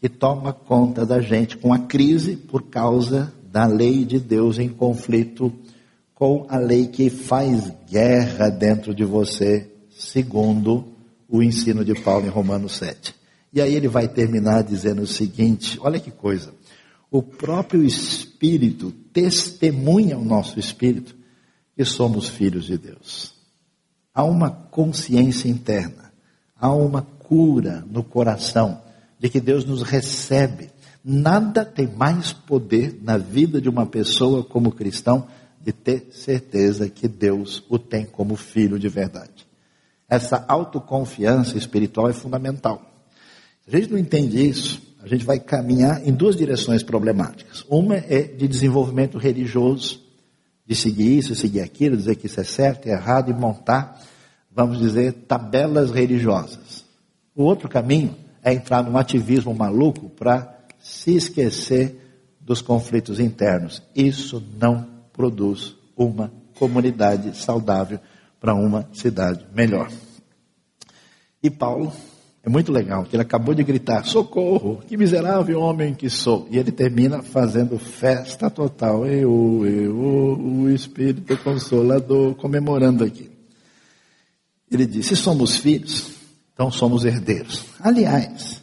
que 0.00 0.08
toma 0.08 0.52
conta 0.52 1.04
da 1.04 1.20
gente 1.20 1.56
com 1.56 1.72
a 1.72 1.78
crise 1.78 2.36
por 2.36 2.62
causa 2.64 3.32
da 3.50 3.66
lei 3.66 4.04
de 4.04 4.20
Deus 4.20 4.58
em 4.58 4.68
conflito 4.68 5.52
com 6.14 6.46
a 6.48 6.58
lei 6.58 6.88
que 6.88 7.08
faz 7.10 7.72
guerra 7.88 8.48
dentro 8.48 8.92
de 8.92 9.04
você, 9.04 9.70
segundo 9.88 10.84
o 11.28 11.42
ensino 11.42 11.84
de 11.84 11.94
Paulo 11.94 12.26
em 12.26 12.30
Romanos 12.30 12.72
7. 12.72 13.14
E 13.52 13.60
aí 13.60 13.74
ele 13.74 13.86
vai 13.86 14.08
terminar 14.08 14.62
dizendo 14.62 15.02
o 15.02 15.06
seguinte: 15.06 15.78
olha 15.80 16.00
que 16.00 16.10
coisa. 16.10 16.52
O 17.10 17.22
próprio 17.22 17.84
Espírito 17.84 18.90
testemunha 19.12 20.16
ao 20.16 20.24
nosso 20.24 20.58
Espírito 20.58 21.16
que 21.76 21.84
somos 21.84 22.28
filhos 22.28 22.66
de 22.66 22.76
Deus. 22.76 23.32
Há 24.12 24.24
uma 24.24 24.50
consciência 24.50 25.48
interna, 25.48 26.12
há 26.58 26.72
uma 26.72 27.02
cura 27.02 27.84
no 27.88 28.02
coração 28.02 28.82
de 29.18 29.28
que 29.28 29.40
Deus 29.40 29.64
nos 29.64 29.82
recebe. 29.82 30.70
Nada 31.04 31.64
tem 31.64 31.86
mais 31.86 32.32
poder 32.32 32.98
na 33.02 33.16
vida 33.16 33.60
de 33.60 33.68
uma 33.68 33.86
pessoa 33.86 34.44
como 34.44 34.72
cristão 34.72 35.26
de 35.60 35.72
ter 35.72 36.08
certeza 36.12 36.88
que 36.88 37.08
Deus 37.08 37.64
o 37.68 37.78
tem 37.78 38.04
como 38.04 38.36
filho 38.36 38.78
de 38.78 38.88
verdade. 38.88 39.46
Essa 40.08 40.44
autoconfiança 40.48 41.58
espiritual 41.58 42.08
é 42.08 42.12
fundamental. 42.12 42.82
Se 43.66 43.76
a 43.76 43.78
gente 43.78 43.90
não 43.90 43.98
entende 43.98 44.48
isso, 44.48 44.80
a 45.02 45.06
gente 45.06 45.24
vai 45.24 45.38
caminhar 45.38 46.06
em 46.06 46.12
duas 46.12 46.36
direções 46.36 46.82
problemáticas. 46.82 47.64
Uma 47.68 47.96
é 47.96 48.22
de 48.22 48.48
desenvolvimento 48.48 49.18
religioso, 49.18 50.00
de 50.66 50.74
seguir 50.74 51.18
isso, 51.18 51.34
seguir 51.34 51.60
aquilo, 51.60 51.96
dizer 51.96 52.16
que 52.16 52.26
isso 52.26 52.40
é 52.40 52.44
certo, 52.44 52.86
é 52.86 52.92
errado 52.92 53.30
e 53.30 53.34
montar, 53.34 54.02
vamos 54.50 54.78
dizer, 54.78 55.12
tabelas 55.26 55.90
religiosas. 55.90 56.84
O 57.34 57.42
outro 57.42 57.68
caminho 57.68 58.14
é 58.42 58.52
entrar 58.52 58.82
num 58.82 58.96
ativismo 58.96 59.54
maluco 59.54 60.08
para 60.10 60.58
se 60.78 61.16
esquecer 61.16 62.26
dos 62.40 62.60
conflitos 62.60 63.20
internos. 63.20 63.82
Isso 63.94 64.42
não 64.58 64.86
produz 65.12 65.76
uma 65.96 66.32
comunidade 66.54 67.36
saudável, 67.36 67.98
para 68.40 68.54
uma 68.54 68.88
cidade 68.92 69.44
melhor. 69.52 69.90
E 71.42 71.50
Paulo 71.50 71.92
é 72.42 72.48
muito 72.48 72.72
legal, 72.72 73.04
que 73.04 73.16
ele 73.16 73.22
acabou 73.22 73.54
de 73.54 73.62
gritar: 73.62 74.04
socorro, 74.04 74.80
que 74.86 74.96
miserável 74.96 75.60
homem 75.60 75.94
que 75.94 76.08
sou. 76.08 76.48
E 76.50 76.58
ele 76.58 76.72
termina 76.72 77.22
fazendo 77.22 77.78
festa 77.78 78.48
total. 78.48 79.06
Eu, 79.06 79.64
eu, 79.66 79.96
o 79.96 80.70
Espírito 80.70 81.36
Consolador, 81.38 82.34
comemorando 82.34 83.04
aqui. 83.04 83.30
Ele 84.70 84.86
diz: 84.86 85.06
se 85.06 85.16
somos 85.16 85.56
filhos, 85.56 86.17
então 86.58 86.72
somos 86.72 87.04
herdeiros. 87.04 87.66
Aliás, 87.78 88.60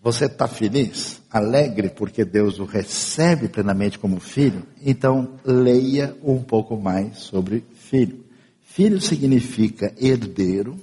você 0.00 0.26
está 0.26 0.46
feliz, 0.46 1.20
alegre 1.28 1.88
porque 1.88 2.24
Deus 2.24 2.60
o 2.60 2.64
recebe 2.64 3.48
plenamente 3.48 3.98
como 3.98 4.20
filho? 4.20 4.62
Então 4.80 5.34
leia 5.44 6.16
um 6.22 6.40
pouco 6.40 6.76
mais 6.76 7.18
sobre 7.18 7.64
filho. 7.74 8.24
Filho 8.60 9.00
significa 9.00 9.92
herdeiro, 10.00 10.78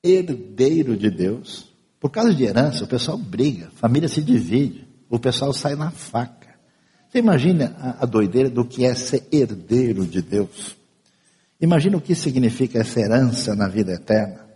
herdeiro 0.00 0.96
de 0.96 1.10
Deus. 1.10 1.68
Por 1.98 2.10
causa 2.10 2.32
de 2.32 2.44
herança, 2.44 2.84
o 2.84 2.86
pessoal 2.86 3.18
briga, 3.18 3.66
a 3.66 3.78
família 3.80 4.08
se 4.08 4.22
divide, 4.22 4.86
o 5.08 5.18
pessoal 5.18 5.52
sai 5.52 5.74
na 5.74 5.90
faca. 5.90 6.54
Você 7.10 7.18
imagina 7.18 7.96
a, 7.98 8.06
doideira 8.06 8.48
do 8.48 8.64
que 8.64 8.84
é 8.84 8.94
ser 8.94 9.26
herdeiro 9.32 10.06
de 10.06 10.22
Deus? 10.22 10.76
Imagina 11.60 11.96
o 11.96 12.00
que 12.00 12.14
significa 12.14 12.78
essa 12.78 13.00
herança 13.00 13.56
na 13.56 13.66
vida 13.66 13.92
eterna. 13.92 14.49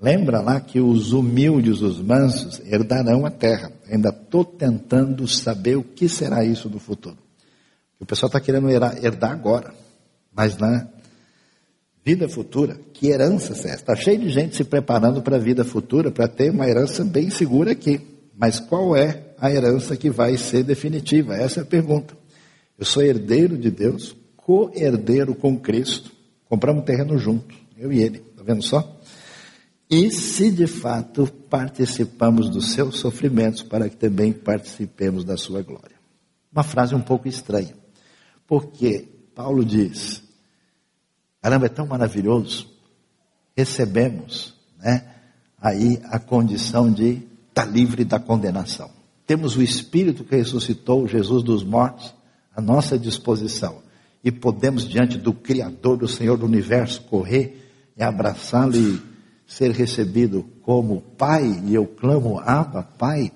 Lembra 0.00 0.40
lá 0.40 0.60
que 0.60 0.78
os 0.78 1.12
humildes, 1.12 1.80
os 1.80 2.00
mansos, 2.00 2.60
herdarão 2.66 3.24
a 3.24 3.30
terra. 3.30 3.72
Ainda 3.90 4.10
estou 4.10 4.44
tentando 4.44 5.26
saber 5.26 5.76
o 5.76 5.82
que 5.82 6.08
será 6.08 6.44
isso 6.44 6.68
no 6.68 6.78
futuro. 6.78 7.16
O 7.98 8.04
pessoal 8.04 8.28
está 8.28 8.38
querendo 8.38 8.68
herdar 8.68 9.32
agora, 9.32 9.72
mas 10.34 10.58
na 10.58 10.86
vida 12.04 12.28
futura, 12.28 12.78
que 12.92 13.08
herança 13.08 13.54
é 13.54 13.56
essa? 13.56 13.74
Está 13.74 13.96
cheio 13.96 14.20
de 14.20 14.28
gente 14.28 14.54
se 14.54 14.64
preparando 14.64 15.22
para 15.22 15.36
a 15.36 15.40
vida 15.40 15.64
futura, 15.64 16.10
para 16.10 16.28
ter 16.28 16.50
uma 16.50 16.68
herança 16.68 17.02
bem 17.02 17.30
segura 17.30 17.72
aqui. 17.72 18.00
Mas 18.36 18.60
qual 18.60 18.94
é 18.94 19.24
a 19.38 19.50
herança 19.50 19.96
que 19.96 20.10
vai 20.10 20.36
ser 20.36 20.62
definitiva? 20.62 21.34
Essa 21.34 21.60
é 21.60 21.62
a 21.62 21.66
pergunta. 21.66 22.14
Eu 22.78 22.84
sou 22.84 23.02
herdeiro 23.02 23.56
de 23.56 23.70
Deus, 23.70 24.14
co-herdeiro 24.36 25.34
com 25.34 25.58
Cristo. 25.58 26.12
Compramos 26.44 26.84
terreno 26.84 27.16
junto, 27.18 27.54
eu 27.78 27.90
e 27.90 28.02
ele. 28.02 28.18
Está 28.18 28.42
vendo 28.42 28.62
só? 28.62 29.00
E 29.88 30.10
se 30.10 30.50
de 30.50 30.66
fato 30.66 31.26
participamos 31.48 32.50
dos 32.50 32.72
seus 32.72 32.98
sofrimentos, 32.98 33.62
para 33.62 33.88
que 33.88 33.96
também 33.96 34.32
participemos 34.32 35.24
da 35.24 35.36
sua 35.36 35.62
glória. 35.62 35.96
Uma 36.52 36.64
frase 36.64 36.94
um 36.94 37.00
pouco 37.00 37.28
estranha, 37.28 37.74
porque 38.46 39.08
Paulo 39.34 39.64
diz: 39.64 40.22
caramba, 41.40 41.66
é 41.66 41.68
tão 41.68 41.86
maravilhoso, 41.86 42.68
recebemos 43.56 44.54
né, 44.78 45.06
aí 45.60 46.00
a 46.04 46.18
condição 46.18 46.90
de 46.90 47.22
estar 47.48 47.66
tá 47.66 47.66
livre 47.66 48.04
da 48.04 48.18
condenação. 48.18 48.90
Temos 49.24 49.56
o 49.56 49.62
Espírito 49.62 50.24
que 50.24 50.36
ressuscitou 50.36 51.06
Jesus 51.06 51.42
dos 51.42 51.62
mortos 51.62 52.14
à 52.54 52.60
nossa 52.60 52.98
disposição 52.98 53.82
e 54.24 54.32
podemos, 54.32 54.88
diante 54.88 55.16
do 55.16 55.32
Criador, 55.32 55.98
do 55.98 56.08
Senhor 56.08 56.36
do 56.36 56.46
universo, 56.46 57.02
correr 57.02 57.92
e 57.96 58.02
abraçá-lo 58.02 58.76
e 58.76 59.15
ser 59.46 59.70
recebido 59.70 60.44
como 60.62 61.00
pai, 61.00 61.62
e 61.64 61.74
eu 61.74 61.86
clamo, 61.86 62.40
Abba, 62.40 62.82
pai, 62.82 63.30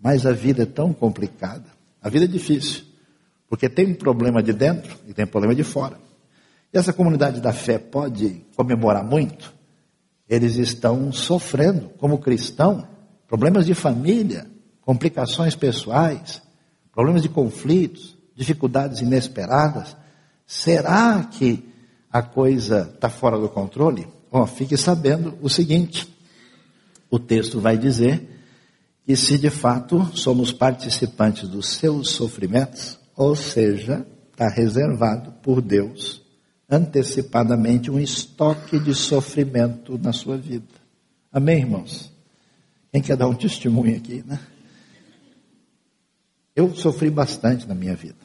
mas 0.00 0.26
a 0.26 0.32
vida 0.32 0.62
é 0.62 0.66
tão 0.66 0.92
complicada, 0.92 1.64
a 2.02 2.08
vida 2.08 2.26
é 2.26 2.28
difícil, 2.28 2.84
porque 3.48 3.68
tem 3.68 3.86
um 3.86 3.94
problema 3.94 4.42
de 4.42 4.52
dentro 4.52 4.96
e 5.06 5.14
tem 5.14 5.24
um 5.24 5.28
problema 5.28 5.54
de 5.54 5.64
fora. 5.64 5.98
E 6.72 6.78
essa 6.78 6.92
comunidade 6.92 7.40
da 7.40 7.52
fé 7.52 7.78
pode 7.78 8.44
comemorar 8.54 9.02
muito? 9.02 9.54
Eles 10.28 10.56
estão 10.56 11.10
sofrendo, 11.10 11.88
como 11.98 12.18
cristão, 12.18 12.86
problemas 13.26 13.64
de 13.64 13.72
família, 13.72 14.46
complicações 14.82 15.54
pessoais, 15.54 16.42
problemas 16.92 17.22
de 17.22 17.28
conflitos, 17.30 18.16
dificuldades 18.34 19.00
inesperadas. 19.00 19.96
Será 20.46 21.24
que 21.24 21.66
a 22.10 22.20
coisa 22.22 22.90
está 22.94 23.08
fora 23.08 23.38
do 23.38 23.48
controle? 23.48 24.06
Ó, 24.30 24.46
fique 24.46 24.76
sabendo 24.76 25.38
o 25.40 25.48
seguinte: 25.48 26.08
o 27.10 27.18
texto 27.18 27.60
vai 27.60 27.76
dizer 27.78 28.28
que 29.04 29.16
se 29.16 29.38
de 29.38 29.50
fato 29.50 30.10
somos 30.14 30.52
participantes 30.52 31.48
dos 31.48 31.68
seus 31.74 32.10
sofrimentos, 32.10 32.98
ou 33.16 33.34
seja, 33.34 34.06
está 34.30 34.48
reservado 34.48 35.32
por 35.42 35.60
Deus 35.60 36.22
antecipadamente 36.70 37.90
um 37.90 37.98
estoque 37.98 38.78
de 38.78 38.94
sofrimento 38.94 39.96
na 39.98 40.12
sua 40.12 40.36
vida. 40.36 40.66
Amém, 41.32 41.60
irmãos? 41.60 42.12
Quem 42.92 43.00
quer 43.00 43.16
dar 43.16 43.28
um 43.28 43.34
testemunho 43.34 43.96
aqui, 43.96 44.22
né? 44.26 44.38
Eu 46.54 46.74
sofri 46.74 47.08
bastante 47.08 47.66
na 47.66 47.74
minha 47.74 47.94
vida. 47.94 48.18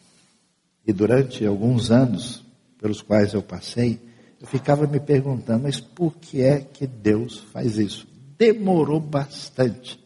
E 0.85 0.91
durante 0.91 1.45
alguns 1.45 1.91
anos 1.91 2.43
pelos 2.79 3.01
quais 3.01 3.33
eu 3.33 3.41
passei, 3.41 4.01
eu 4.43 4.47
ficava 4.47 4.85
me 4.85 4.99
perguntando, 4.99 5.63
mas 5.63 5.79
por 5.79 6.13
que 6.17 6.41
é 6.41 6.59
que 6.59 6.85
Deus 6.85 7.39
faz 7.53 7.77
isso? 7.77 8.05
Demorou 8.37 8.99
bastante 8.99 9.97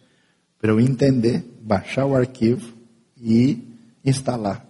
para 0.62 0.70
eu 0.70 0.80
entender, 0.80 1.44
baixar 1.60 2.06
o 2.06 2.16
arquivo 2.16 2.72
e 3.20 3.68
instalar 4.06 4.64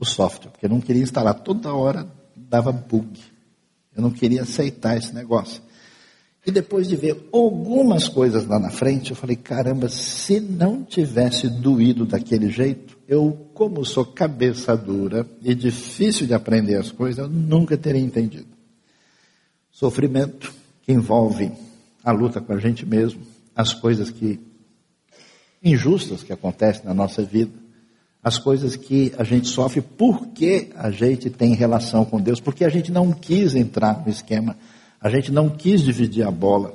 o 0.00 0.04
software, 0.06 0.50
porque 0.50 0.64
eu 0.64 0.70
não 0.70 0.80
queria 0.80 1.02
instalar 1.02 1.34
toda 1.34 1.74
hora, 1.74 2.10
dava 2.34 2.72
bug. 2.72 3.20
Eu 3.94 4.00
não 4.00 4.10
queria 4.10 4.42
aceitar 4.42 4.96
esse 4.96 5.14
negócio. 5.14 5.60
E 6.46 6.50
depois 6.50 6.88
de 6.88 6.96
ver 6.96 7.28
algumas 7.30 8.08
coisas 8.08 8.46
lá 8.46 8.58
na 8.58 8.70
frente, 8.70 9.10
eu 9.10 9.16
falei: 9.16 9.36
caramba, 9.36 9.90
se 9.90 10.40
não 10.40 10.84
tivesse 10.84 11.50
doído 11.50 12.06
daquele 12.06 12.50
jeito, 12.50 12.96
eu, 13.06 13.50
como 13.52 13.84
sou 13.84 14.06
cabeça 14.06 14.74
dura 14.74 15.26
e 15.42 15.54
difícil 15.54 16.26
de 16.26 16.32
aprender 16.32 16.76
as 16.76 16.90
coisas, 16.90 17.18
eu 17.18 17.28
nunca 17.28 17.76
teria 17.76 18.00
entendido. 18.00 18.51
Sofrimento 19.82 20.54
que 20.82 20.92
envolve 20.92 21.50
a 22.04 22.12
luta 22.12 22.40
com 22.40 22.52
a 22.52 22.58
gente 22.60 22.86
mesmo, 22.86 23.20
as 23.52 23.74
coisas 23.74 24.10
que 24.10 24.38
injustas 25.60 26.22
que 26.22 26.32
acontecem 26.32 26.84
na 26.84 26.94
nossa 26.94 27.24
vida, 27.24 27.50
as 28.22 28.38
coisas 28.38 28.76
que 28.76 29.12
a 29.18 29.24
gente 29.24 29.48
sofre 29.48 29.80
porque 29.80 30.70
a 30.76 30.92
gente 30.92 31.28
tem 31.28 31.54
relação 31.54 32.04
com 32.04 32.20
Deus, 32.20 32.38
porque 32.38 32.64
a 32.64 32.68
gente 32.68 32.92
não 32.92 33.10
quis 33.10 33.56
entrar 33.56 34.04
no 34.06 34.08
esquema, 34.08 34.56
a 35.00 35.10
gente 35.10 35.32
não 35.32 35.48
quis 35.50 35.80
dividir 35.80 36.24
a 36.24 36.30
bola, 36.30 36.72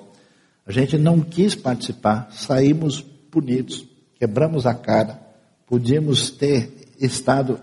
a 0.65 0.71
gente 0.73 0.97
não 0.97 1.21
quis 1.21 1.55
participar, 1.55 2.27
saímos 2.33 2.99
punidos, 2.99 3.87
quebramos 4.19 4.65
a 4.65 4.73
cara, 4.73 5.17
podíamos 5.65 6.29
ter 6.29 6.89
estado 6.99 7.57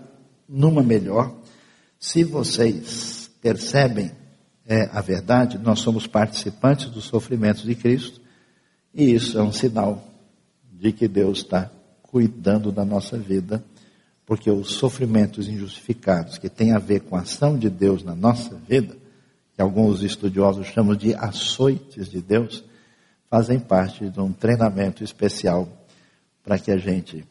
numa 0.49 0.81
melhor. 0.81 1.35
Se 1.99 2.23
vocês 2.23 3.29
percebem 3.39 4.24
é 4.65 4.89
a 4.91 5.01
verdade, 5.01 5.57
nós 5.57 5.79
somos 5.79 6.07
participantes 6.07 6.89
dos 6.89 7.05
sofrimentos 7.05 7.63
de 7.63 7.75
Cristo, 7.75 8.19
e 8.93 9.13
isso 9.13 9.37
é 9.37 9.43
um 9.43 9.51
sinal 9.51 10.03
de 10.71 10.91
que 10.91 11.07
Deus 11.07 11.39
está 11.39 11.69
cuidando 12.01 12.71
da 12.71 12.83
nossa 12.83 13.17
vida, 13.17 13.63
porque 14.25 14.49
os 14.49 14.73
sofrimentos 14.73 15.47
injustificados 15.47 16.37
que 16.37 16.49
têm 16.49 16.71
a 16.71 16.79
ver 16.79 17.01
com 17.01 17.15
a 17.15 17.21
ação 17.21 17.57
de 17.57 17.69
Deus 17.69 18.03
na 18.03 18.15
nossa 18.15 18.55
vida, 18.55 18.97
que 19.53 19.61
alguns 19.61 20.01
estudiosos 20.01 20.67
chamam 20.67 20.95
de 20.95 21.13
açoites 21.13 22.09
de 22.09 22.21
Deus, 22.21 22.63
fazem 23.29 23.59
parte 23.59 24.09
de 24.09 24.19
um 24.19 24.33
treinamento 24.33 25.03
especial 25.03 25.69
para 26.43 26.57
que 26.57 26.71
a 26.71 26.77
gente 26.77 27.23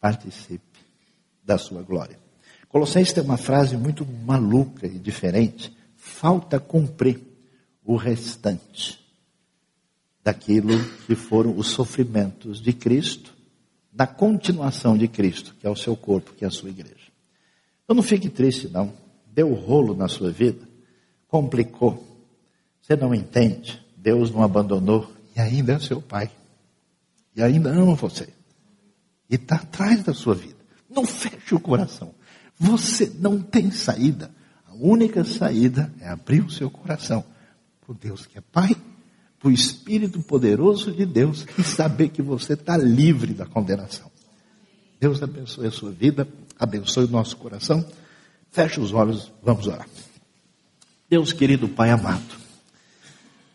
participe 0.00 0.64
da 1.44 1.56
sua 1.56 1.82
glória. 1.82 2.18
Colossenses 2.68 3.12
tem 3.12 3.22
uma 3.22 3.36
frase 3.36 3.76
muito 3.76 4.06
maluca 4.06 4.86
e 4.86 4.98
diferente 4.98 5.72
falta 6.00 6.58
cumprir 6.58 7.20
o 7.84 7.94
restante 7.94 8.98
daquilo 10.24 10.72
que 11.06 11.14
foram 11.14 11.56
os 11.56 11.68
sofrimentos 11.68 12.60
de 12.60 12.72
Cristo, 12.72 13.34
da 13.92 14.06
continuação 14.06 14.96
de 14.96 15.06
Cristo, 15.06 15.54
que 15.60 15.66
é 15.66 15.70
o 15.70 15.76
seu 15.76 15.94
corpo, 15.94 16.32
que 16.32 16.44
é 16.44 16.48
a 16.48 16.50
sua 16.50 16.70
igreja. 16.70 17.10
Então 17.84 17.94
não 17.94 18.02
fique 18.02 18.30
triste, 18.30 18.68
não. 18.68 18.92
Deu 19.26 19.52
rolo 19.52 19.94
na 19.94 20.08
sua 20.08 20.30
vida, 20.30 20.66
complicou. 21.28 22.06
Você 22.80 22.96
não 22.96 23.14
entende. 23.14 23.80
Deus 23.96 24.30
não 24.30 24.42
abandonou 24.42 25.10
e 25.36 25.40
ainda 25.40 25.74
é 25.74 25.78
seu 25.78 26.00
pai. 26.00 26.30
E 27.36 27.42
ainda 27.42 27.70
ama 27.70 27.94
você. 27.94 28.28
E 29.28 29.34
está 29.34 29.56
atrás 29.56 30.02
da 30.02 30.14
sua 30.14 30.34
vida. 30.34 30.58
Não 30.88 31.04
feche 31.04 31.54
o 31.54 31.60
coração. 31.60 32.14
Você 32.58 33.12
não 33.18 33.40
tem 33.40 33.70
saída 33.70 34.30
única 34.80 35.24
saída 35.24 35.92
é 36.00 36.08
abrir 36.08 36.40
o 36.40 36.50
seu 36.50 36.70
coração 36.70 37.24
para 37.80 37.94
Deus 37.94 38.26
que 38.26 38.38
é 38.38 38.40
Pai, 38.40 38.74
para 39.38 39.48
o 39.48 39.52
Espírito 39.52 40.20
poderoso 40.22 40.92
de 40.92 41.04
Deus 41.04 41.46
e 41.58 41.62
saber 41.62 42.08
que 42.08 42.22
você 42.22 42.54
está 42.54 42.76
livre 42.76 43.34
da 43.34 43.46
condenação. 43.46 44.10
Deus 45.00 45.22
abençoe 45.22 45.66
a 45.66 45.70
sua 45.70 45.90
vida, 45.90 46.28
abençoe 46.58 47.04
o 47.04 47.10
nosso 47.10 47.36
coração. 47.36 47.84
Feche 48.50 48.80
os 48.80 48.92
olhos, 48.92 49.32
vamos 49.42 49.66
orar. 49.66 49.88
Deus 51.08 51.32
querido 51.32 51.68
Pai 51.68 51.90
amado, 51.90 52.36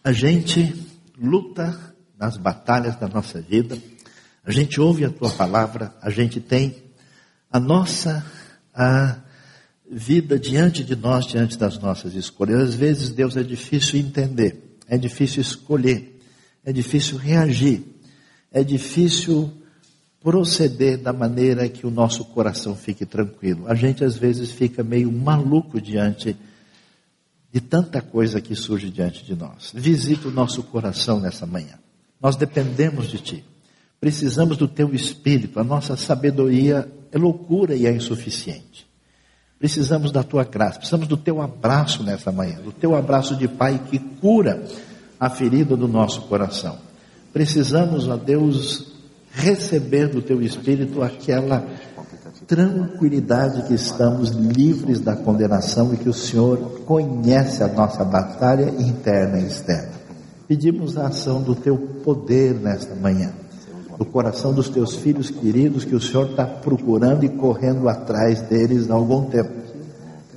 a 0.03 0.11
gente 0.11 0.76
luta 1.17 1.95
nas 2.17 2.38
batalhas 2.38 2.95
da 2.97 3.07
nossa 3.07 3.41
vida, 3.41 3.78
a 4.43 4.51
gente 4.51 4.80
ouve 4.80 5.05
a 5.05 5.09
tua 5.09 5.30
palavra, 5.30 5.95
a 6.01 6.09
gente 6.09 6.39
tem 6.39 6.84
a 7.51 7.59
nossa 7.59 8.26
a 8.73 9.19
vida 9.90 10.40
diante 10.40 10.84
de 10.84 10.96
nós, 10.96 11.26
diante 11.28 11.58
das 11.58 11.78
nossas 11.80 12.14
escolhas. 12.16 12.70
Às 12.70 12.76
vezes, 12.76 13.10
Deus, 13.10 13.38
é 13.38 13.44
difícil 13.44 14.00
entender, 14.00 14.78
é 14.88 14.98
difícil 14.98 15.42
escolher, 15.42 16.20
é 16.64 16.74
difícil 16.74 17.18
reagir, 17.18 17.84
é 18.52 18.64
difícil 18.64 19.52
proceder 20.22 20.98
da 20.98 21.14
maneira 21.14 21.70
que 21.70 21.86
o 21.86 21.92
nosso 21.92 22.26
coração 22.26 22.76
fique 22.76 23.06
tranquilo. 23.06 23.68
A 23.68 23.76
gente 23.76 24.04
às 24.04 24.18
vezes 24.18 24.50
fica 24.50 24.84
meio 24.84 25.12
maluco 25.12 25.80
diante 25.80 26.36
de 27.54 27.62
tanta 27.62 28.02
coisa 28.02 28.42
que 28.42 28.56
surge 28.56 28.90
diante 28.90 29.24
de 29.24 29.36
nós. 29.36 29.72
Visita 29.74 30.28
o 30.28 30.32
nosso 30.32 30.64
coração 30.64 31.20
nessa 31.20 31.46
manhã. 31.46 31.78
Nós 32.20 32.36
dependemos 32.36 33.08
de 33.08 33.20
Ti. 33.20 33.46
Precisamos 34.00 34.58
do 34.58 34.68
Teu 34.68 34.94
Espírito. 34.96 35.60
A 35.60 35.64
nossa 35.64 35.96
sabedoria 35.96 36.92
é 37.12 37.18
loucura 37.18 37.76
e 37.76 37.86
é 37.86 37.92
insuficiente. 37.96 38.88
Precisamos 39.60 40.12
da 40.12 40.24
Tua 40.24 40.43
graça. 40.43 40.78
Precisamos 40.78 41.08
do 41.08 41.18
Teu 41.18 41.41
abraço 41.41 42.03
nessa 42.03 42.32
manhã. 42.32 42.60
Do 42.62 42.72
Teu 42.72 42.95
abraço 42.95 43.36
de 43.36 43.47
Pai 43.47 43.80
que 43.89 43.99
cura 43.99 44.64
a 45.20 45.30
ferida 45.30 45.76
do 45.76 45.88
nosso 45.88 46.24
coração. 46.24 46.78
Precisamos, 47.32 48.08
ó 48.08 48.16
Deus, 48.16 48.93
receber 49.36 50.08
do 50.08 50.22
teu 50.22 50.41
Espírito 50.41 51.03
aquela 51.03 51.66
tranquilidade 52.47 53.68
que 53.68 53.74
estamos 53.74 54.30
livres 54.30 54.99
da 54.99 55.16
condenação 55.16 55.93
e 55.93 55.97
que 55.97 56.08
o 56.08 56.14
Senhor 56.14 56.82
conhece 56.86 57.64
a 57.64 57.68
nossa 57.68 58.03
batalha 58.06 58.70
interna 58.80 59.39
e 59.39 59.47
externa. 59.47 59.95
Pedimos 60.47 60.97
a 60.97 61.08
ação 61.08 61.41
do 61.41 61.56
teu 61.56 61.78
poder 61.78 62.53
nesta 62.53 62.93
manhã, 62.95 63.34
no 63.98 64.06
coração 64.06 64.54
dos 64.54 64.70
teus 64.70 64.96
filhos 64.96 65.30
queridos 65.30 65.86
que 65.86 65.96
o 65.96 66.02
Senhor 66.02 66.30
está 66.30 66.46
procurando 66.46 67.24
e 67.24 67.30
correndo 67.30 67.88
atrás 67.88 68.41
deles 68.41 68.89
há 68.89 68.93
algum 68.93 69.26
tempo. 69.26 69.52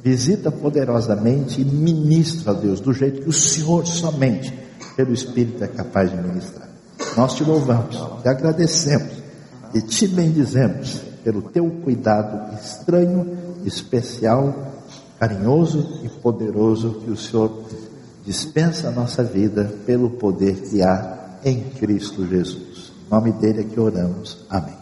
Visita 0.03 0.51
poderosamente 0.51 1.61
e 1.61 1.65
ministra, 1.65 2.55
Deus, 2.55 2.81
do 2.81 2.93
jeito 2.93 3.23
que 3.23 3.29
o 3.29 3.33
Senhor 3.33 3.87
somente, 3.87 4.57
pelo 4.97 5.13
Espírito, 5.13 5.65
é 5.65 5.69
capaz 5.69 6.11
de 6.11 6.17
ministrar. 6.17 6.69
Nós 7.17 7.35
te 7.35 7.43
louvamos, 7.43 7.97
te 8.23 8.29
agradecemos 8.29 9.13
e 9.75 9.81
te 9.81 10.07
bendizemos 10.07 11.01
pelo 11.25 11.43
teu 11.43 11.69
cuidado 11.83 12.55
estranho, 12.55 13.37
especial, 13.65 14.73
carinhoso 15.19 16.01
e 16.05 16.09
poderoso 16.09 17.03
que 17.05 17.11
o 17.11 17.17
Senhor 17.17 17.65
dispensa 18.25 18.89
a 18.89 18.93
nossa 18.93 19.23
vida 19.25 19.73
pelo 19.85 20.11
poder 20.11 20.55
que 20.63 20.81
há 20.81 21.39
em 21.45 21.61
Cristo 21.61 22.27
Jesus. 22.27 22.88
Nome 23.11 23.33
dele 23.33 23.63
é 23.63 23.65
que 23.65 23.81
oramos. 23.81 24.47
Amém. 24.51 24.78